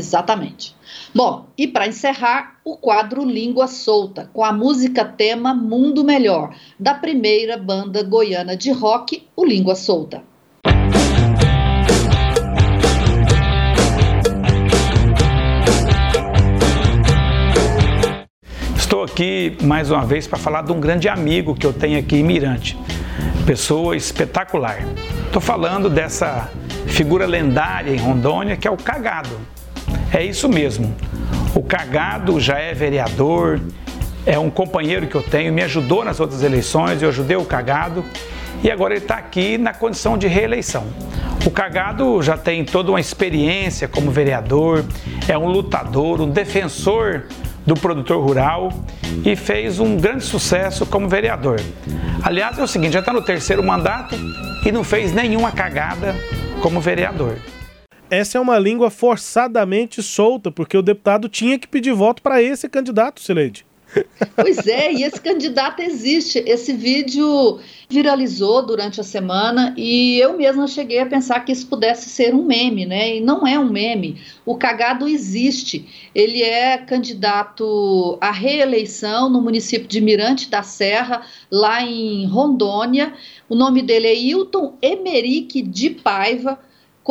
Exatamente. 0.00 0.74
Bom, 1.14 1.44
e 1.58 1.68
para 1.68 1.86
encerrar, 1.86 2.58
o 2.64 2.74
quadro 2.74 3.22
Língua 3.22 3.68
Solta, 3.68 4.30
com 4.32 4.42
a 4.42 4.50
música 4.50 5.04
tema 5.04 5.52
Mundo 5.52 6.02
Melhor, 6.02 6.54
da 6.78 6.94
primeira 6.94 7.58
banda 7.58 8.02
goiana 8.02 8.56
de 8.56 8.72
rock, 8.72 9.28
o 9.36 9.44
Língua 9.44 9.74
Solta. 9.74 10.22
Estou 18.74 19.04
aqui 19.04 19.58
mais 19.62 19.90
uma 19.90 20.06
vez 20.06 20.26
para 20.26 20.38
falar 20.38 20.62
de 20.62 20.72
um 20.72 20.80
grande 20.80 21.10
amigo 21.10 21.54
que 21.54 21.66
eu 21.66 21.74
tenho 21.74 21.98
aqui 21.98 22.16
em 22.16 22.24
Mirante. 22.24 22.78
Pessoa 23.44 23.94
espetacular. 23.94 24.78
Estou 25.26 25.42
falando 25.42 25.90
dessa 25.90 26.50
figura 26.86 27.26
lendária 27.26 27.92
em 27.92 27.98
Rondônia 27.98 28.56
que 28.56 28.66
é 28.66 28.70
o 28.70 28.78
Cagado. 28.78 29.59
É 30.12 30.24
isso 30.24 30.48
mesmo. 30.48 30.94
O 31.54 31.62
Cagado 31.62 32.40
já 32.40 32.58
é 32.58 32.74
vereador, 32.74 33.60
é 34.26 34.38
um 34.38 34.50
companheiro 34.50 35.06
que 35.06 35.14
eu 35.14 35.22
tenho, 35.22 35.52
me 35.52 35.62
ajudou 35.62 36.04
nas 36.04 36.20
outras 36.20 36.42
eleições, 36.42 37.00
eu 37.00 37.08
ajudei 37.08 37.36
o 37.36 37.44
Cagado 37.44 38.04
e 38.62 38.70
agora 38.70 38.94
ele 38.94 39.02
está 39.02 39.16
aqui 39.16 39.56
na 39.56 39.72
condição 39.72 40.18
de 40.18 40.26
reeleição. 40.26 40.86
O 41.46 41.50
Cagado 41.50 42.20
já 42.22 42.36
tem 42.36 42.64
toda 42.64 42.90
uma 42.90 43.00
experiência 43.00 43.88
como 43.88 44.10
vereador, 44.10 44.84
é 45.26 45.38
um 45.38 45.46
lutador, 45.46 46.20
um 46.20 46.28
defensor 46.28 47.24
do 47.64 47.74
produtor 47.74 48.22
rural 48.22 48.72
e 49.24 49.36
fez 49.36 49.78
um 49.78 49.96
grande 49.96 50.24
sucesso 50.24 50.84
como 50.84 51.08
vereador. 51.08 51.60
Aliás, 52.22 52.58
é 52.58 52.62
o 52.62 52.66
seguinte, 52.66 52.92
já 52.94 53.00
está 53.00 53.12
no 53.12 53.22
terceiro 53.22 53.62
mandato 53.62 54.16
e 54.66 54.72
não 54.72 54.84
fez 54.84 55.12
nenhuma 55.12 55.52
cagada 55.52 56.14
como 56.60 56.80
vereador. 56.80 57.36
Essa 58.10 58.38
é 58.38 58.40
uma 58.40 58.58
língua 58.58 58.90
forçadamente 58.90 60.02
solta, 60.02 60.50
porque 60.50 60.76
o 60.76 60.82
deputado 60.82 61.28
tinha 61.28 61.58
que 61.58 61.68
pedir 61.68 61.92
voto 61.92 62.20
para 62.20 62.42
esse 62.42 62.68
candidato, 62.68 63.20
Sileide. 63.20 63.64
Pois 64.36 64.66
é, 64.66 64.92
e 64.92 65.02
esse 65.02 65.20
candidato 65.20 65.80
existe. 65.80 66.42
Esse 66.46 66.72
vídeo 66.72 67.58
viralizou 67.88 68.64
durante 68.64 69.00
a 69.00 69.04
semana 69.04 69.74
e 69.76 70.18
eu 70.18 70.36
mesma 70.36 70.66
cheguei 70.68 71.00
a 71.00 71.06
pensar 71.06 71.40
que 71.40 71.50
isso 71.50 71.66
pudesse 71.66 72.08
ser 72.08 72.34
um 72.34 72.44
meme, 72.44 72.86
né? 72.86 73.16
E 73.16 73.20
não 73.20 73.46
é 73.46 73.58
um 73.58 73.68
meme. 73.68 74.20
O 74.46 74.56
cagado 74.56 75.08
existe. 75.08 75.88
Ele 76.14 76.42
é 76.42 76.78
candidato 76.78 78.16
à 78.20 78.30
reeleição 78.30 79.28
no 79.28 79.42
município 79.42 79.88
de 79.88 80.00
Mirante 80.00 80.48
da 80.48 80.62
Serra, 80.62 81.22
lá 81.50 81.82
em 81.82 82.26
Rondônia. 82.26 83.12
O 83.48 83.56
nome 83.56 83.82
dele 83.82 84.06
é 84.06 84.14
Hilton 84.14 84.74
Emerick 84.80 85.62
de 85.62 85.90
Paiva, 85.90 86.58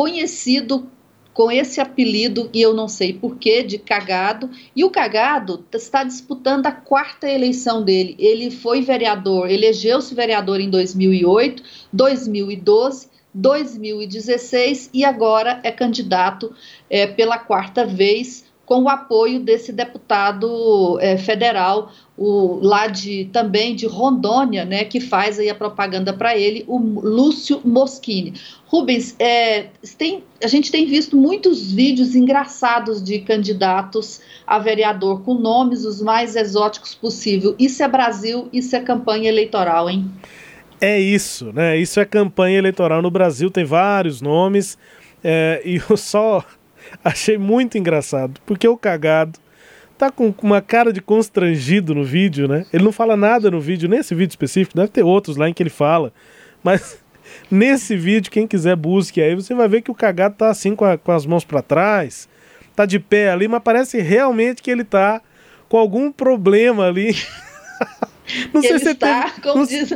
conhecido 0.00 0.90
com 1.34 1.52
esse 1.52 1.78
apelido, 1.78 2.48
e 2.54 2.62
eu 2.62 2.72
não 2.72 2.88
sei 2.88 3.12
porquê, 3.12 3.62
de 3.62 3.76
cagado. 3.76 4.48
E 4.74 4.82
o 4.82 4.88
cagado 4.88 5.62
está 5.70 6.02
disputando 6.02 6.64
a 6.64 6.72
quarta 6.72 7.28
eleição 7.28 7.84
dele. 7.84 8.16
Ele 8.18 8.50
foi 8.50 8.80
vereador, 8.80 9.50
elegeu-se 9.50 10.14
vereador 10.14 10.58
em 10.58 10.70
2008, 10.70 11.62
2012. 11.92 13.10
2016 13.32 14.90
e 14.92 15.04
agora 15.04 15.60
é 15.62 15.70
candidato 15.70 16.52
é, 16.90 17.06
pela 17.06 17.38
quarta 17.38 17.86
vez 17.86 18.44
com 18.70 18.84
o 18.84 18.88
apoio 18.88 19.40
desse 19.40 19.72
deputado 19.72 20.96
é, 21.00 21.16
federal, 21.16 21.90
o, 22.16 22.60
lá 22.62 22.86
de 22.86 23.28
também 23.32 23.74
de 23.74 23.84
Rondônia, 23.84 24.64
né, 24.64 24.84
que 24.84 25.00
faz 25.00 25.40
aí 25.40 25.50
a 25.50 25.54
propaganda 25.56 26.12
para 26.12 26.38
ele, 26.38 26.64
o 26.68 26.78
Lúcio 26.78 27.60
Moschini. 27.64 28.34
Rubens, 28.66 29.16
é, 29.18 29.70
tem, 29.98 30.22
a 30.40 30.46
gente 30.46 30.70
tem 30.70 30.86
visto 30.86 31.16
muitos 31.16 31.72
vídeos 31.72 32.14
engraçados 32.14 33.02
de 33.02 33.18
candidatos 33.18 34.20
a 34.46 34.60
vereador 34.60 35.22
com 35.22 35.34
nomes 35.34 35.84
os 35.84 36.00
mais 36.00 36.36
exóticos 36.36 36.94
possível. 36.94 37.56
Isso 37.58 37.82
é 37.82 37.88
Brasil, 37.88 38.48
isso 38.52 38.76
é 38.76 38.80
campanha 38.80 39.28
eleitoral, 39.28 39.90
hein? 39.90 40.08
É 40.80 40.96
isso, 40.96 41.52
né? 41.52 41.76
Isso 41.76 41.98
é 41.98 42.04
campanha 42.04 42.58
eleitoral 42.58 43.02
no 43.02 43.10
Brasil, 43.10 43.50
tem 43.50 43.64
vários 43.64 44.20
nomes. 44.20 44.78
É, 45.24 45.60
e 45.64 45.82
eu 45.90 45.96
só 45.98 46.44
Achei 47.04 47.38
muito 47.38 47.78
engraçado, 47.78 48.40
porque 48.44 48.66
o 48.66 48.76
cagado 48.76 49.38
tá 49.96 50.10
com 50.10 50.32
uma 50.42 50.62
cara 50.62 50.92
de 50.92 51.00
constrangido 51.00 51.94
no 51.94 52.04
vídeo, 52.04 52.48
né? 52.48 52.64
Ele 52.72 52.84
não 52.84 52.92
fala 52.92 53.16
nada 53.16 53.50
no 53.50 53.60
vídeo, 53.60 53.88
nesse 53.88 54.14
vídeo 54.14 54.32
específico, 54.32 54.76
deve 54.76 54.88
ter 54.88 55.02
outros 55.02 55.36
lá 55.36 55.48
em 55.48 55.52
que 55.52 55.62
ele 55.62 55.70
fala, 55.70 56.12
mas 56.62 56.98
nesse 57.50 57.96
vídeo, 57.96 58.30
quem 58.30 58.46
quiser 58.46 58.76
busque 58.76 59.20
aí, 59.20 59.34
você 59.34 59.54
vai 59.54 59.68
ver 59.68 59.82
que 59.82 59.90
o 59.90 59.94
cagado 59.94 60.36
tá 60.36 60.48
assim 60.48 60.74
com, 60.74 60.84
a, 60.84 60.96
com 60.96 61.12
as 61.12 61.26
mãos 61.26 61.44
para 61.44 61.60
trás, 61.62 62.28
tá 62.74 62.86
de 62.86 62.98
pé 62.98 63.30
ali, 63.30 63.46
mas 63.46 63.62
parece 63.62 64.00
realmente 64.00 64.62
que 64.62 64.70
ele 64.70 64.84
tá 64.84 65.20
com 65.68 65.76
algum 65.76 66.10
problema 66.10 66.86
ali. 66.86 67.14
Não 68.52 68.62
sei 68.62 68.78
se 68.78 68.90
está, 68.90 69.24
teve, 69.24 69.40
como 69.40 69.66
diz, 69.66 69.92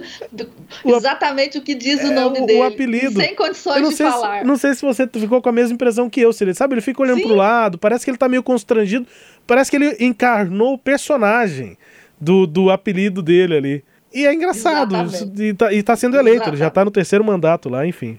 exatamente 0.85 1.59
o, 1.59 1.63
que 1.63 1.75
diz 1.75 2.03
o 2.03 2.09
é, 2.09 2.15
nome 2.15 2.41
o, 2.41 2.47
dele. 2.47 2.61
O 2.61 2.63
apelido. 2.65 3.21
Sem 3.21 3.35
condições 3.35 3.89
de 3.89 3.97
falar. 3.97 4.41
Se, 4.41 4.45
não 4.45 4.57
sei 4.57 4.75
se 4.75 4.83
você 4.83 5.07
ficou 5.07 5.41
com 5.41 5.49
a 5.49 5.53
mesma 5.53 5.75
impressão 5.75 6.11
que 6.11 6.21
eu, 6.21 6.33
Cília. 6.33 6.55
Sabe, 6.55 6.75
ele 6.75 6.81
fica 6.81 7.03
olhando 7.03 7.19
Sim. 7.19 7.27
pro 7.27 7.35
lado, 7.37 7.79
parece 7.79 8.05
que 8.05 8.11
ele 8.11 8.19
tá 8.19 8.29
meio 8.29 8.43
constrangido. 8.43 9.07
Parece 9.47 9.71
que 9.71 9.77
ele 9.77 9.97
encarnou 10.01 10.75
o 10.75 10.79
personagem 10.79 11.77
do, 12.21 12.47
do 12.47 12.71
apelido 12.71 13.23
dele 13.23 13.57
ali. 13.57 13.85
E 14.13 14.27
é 14.27 14.33
engraçado. 14.33 14.95
E 15.39 15.55
tá, 15.55 15.73
e 15.73 15.83
tá, 15.83 15.97
sendo 15.97 16.17
eleito, 16.17 16.37
Exatamente. 16.37 16.55
ele 16.55 16.65
já 16.65 16.71
tá 16.71 16.85
no 16.85 16.91
terceiro 16.91 17.25
mandato 17.25 17.69
lá, 17.69 17.87
enfim. 17.87 18.19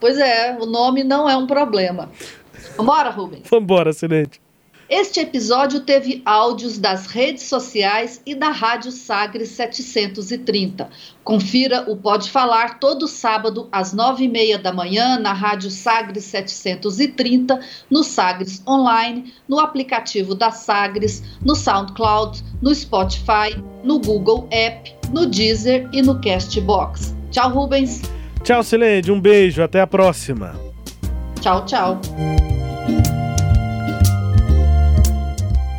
Pois 0.00 0.18
é, 0.18 0.56
o 0.60 0.66
nome 0.66 1.04
não 1.04 1.30
é 1.30 1.36
um 1.36 1.46
problema. 1.46 2.10
Vambora, 2.76 3.10
Rubens. 3.10 3.42
Vambora, 3.48 3.90
excelente. 3.90 4.40
Este 4.94 5.20
episódio 5.20 5.80
teve 5.80 6.20
áudios 6.22 6.76
das 6.76 7.06
redes 7.06 7.44
sociais 7.44 8.20
e 8.26 8.34
da 8.34 8.50
Rádio 8.50 8.92
Sagres 8.92 9.48
730. 9.48 10.90
Confira 11.24 11.90
o 11.90 11.96
Pode 11.96 12.30
Falar 12.30 12.78
todo 12.78 13.08
sábado 13.08 13.70
às 13.72 13.94
nove 13.94 14.24
e 14.24 14.28
meia 14.28 14.58
da 14.58 14.70
manhã 14.70 15.18
na 15.18 15.32
Rádio 15.32 15.70
Sagres 15.70 16.24
730, 16.24 17.58
no 17.90 18.04
Sagres 18.04 18.62
Online, 18.66 19.32
no 19.48 19.60
aplicativo 19.60 20.34
da 20.34 20.50
Sagres, 20.50 21.22
no 21.42 21.56
SoundCloud, 21.56 22.44
no 22.60 22.74
Spotify, 22.74 23.56
no 23.82 23.98
Google 23.98 24.46
App, 24.50 24.94
no 25.10 25.24
Deezer 25.24 25.88
e 25.94 26.02
no 26.02 26.20
Castbox. 26.20 27.16
Tchau, 27.30 27.48
Rubens. 27.48 28.02
Tchau, 28.44 28.62
Sileide. 28.62 29.10
Um 29.10 29.18
beijo. 29.18 29.62
Até 29.62 29.80
a 29.80 29.86
próxima. 29.86 30.54
Tchau, 31.40 31.64
tchau. 31.64 31.98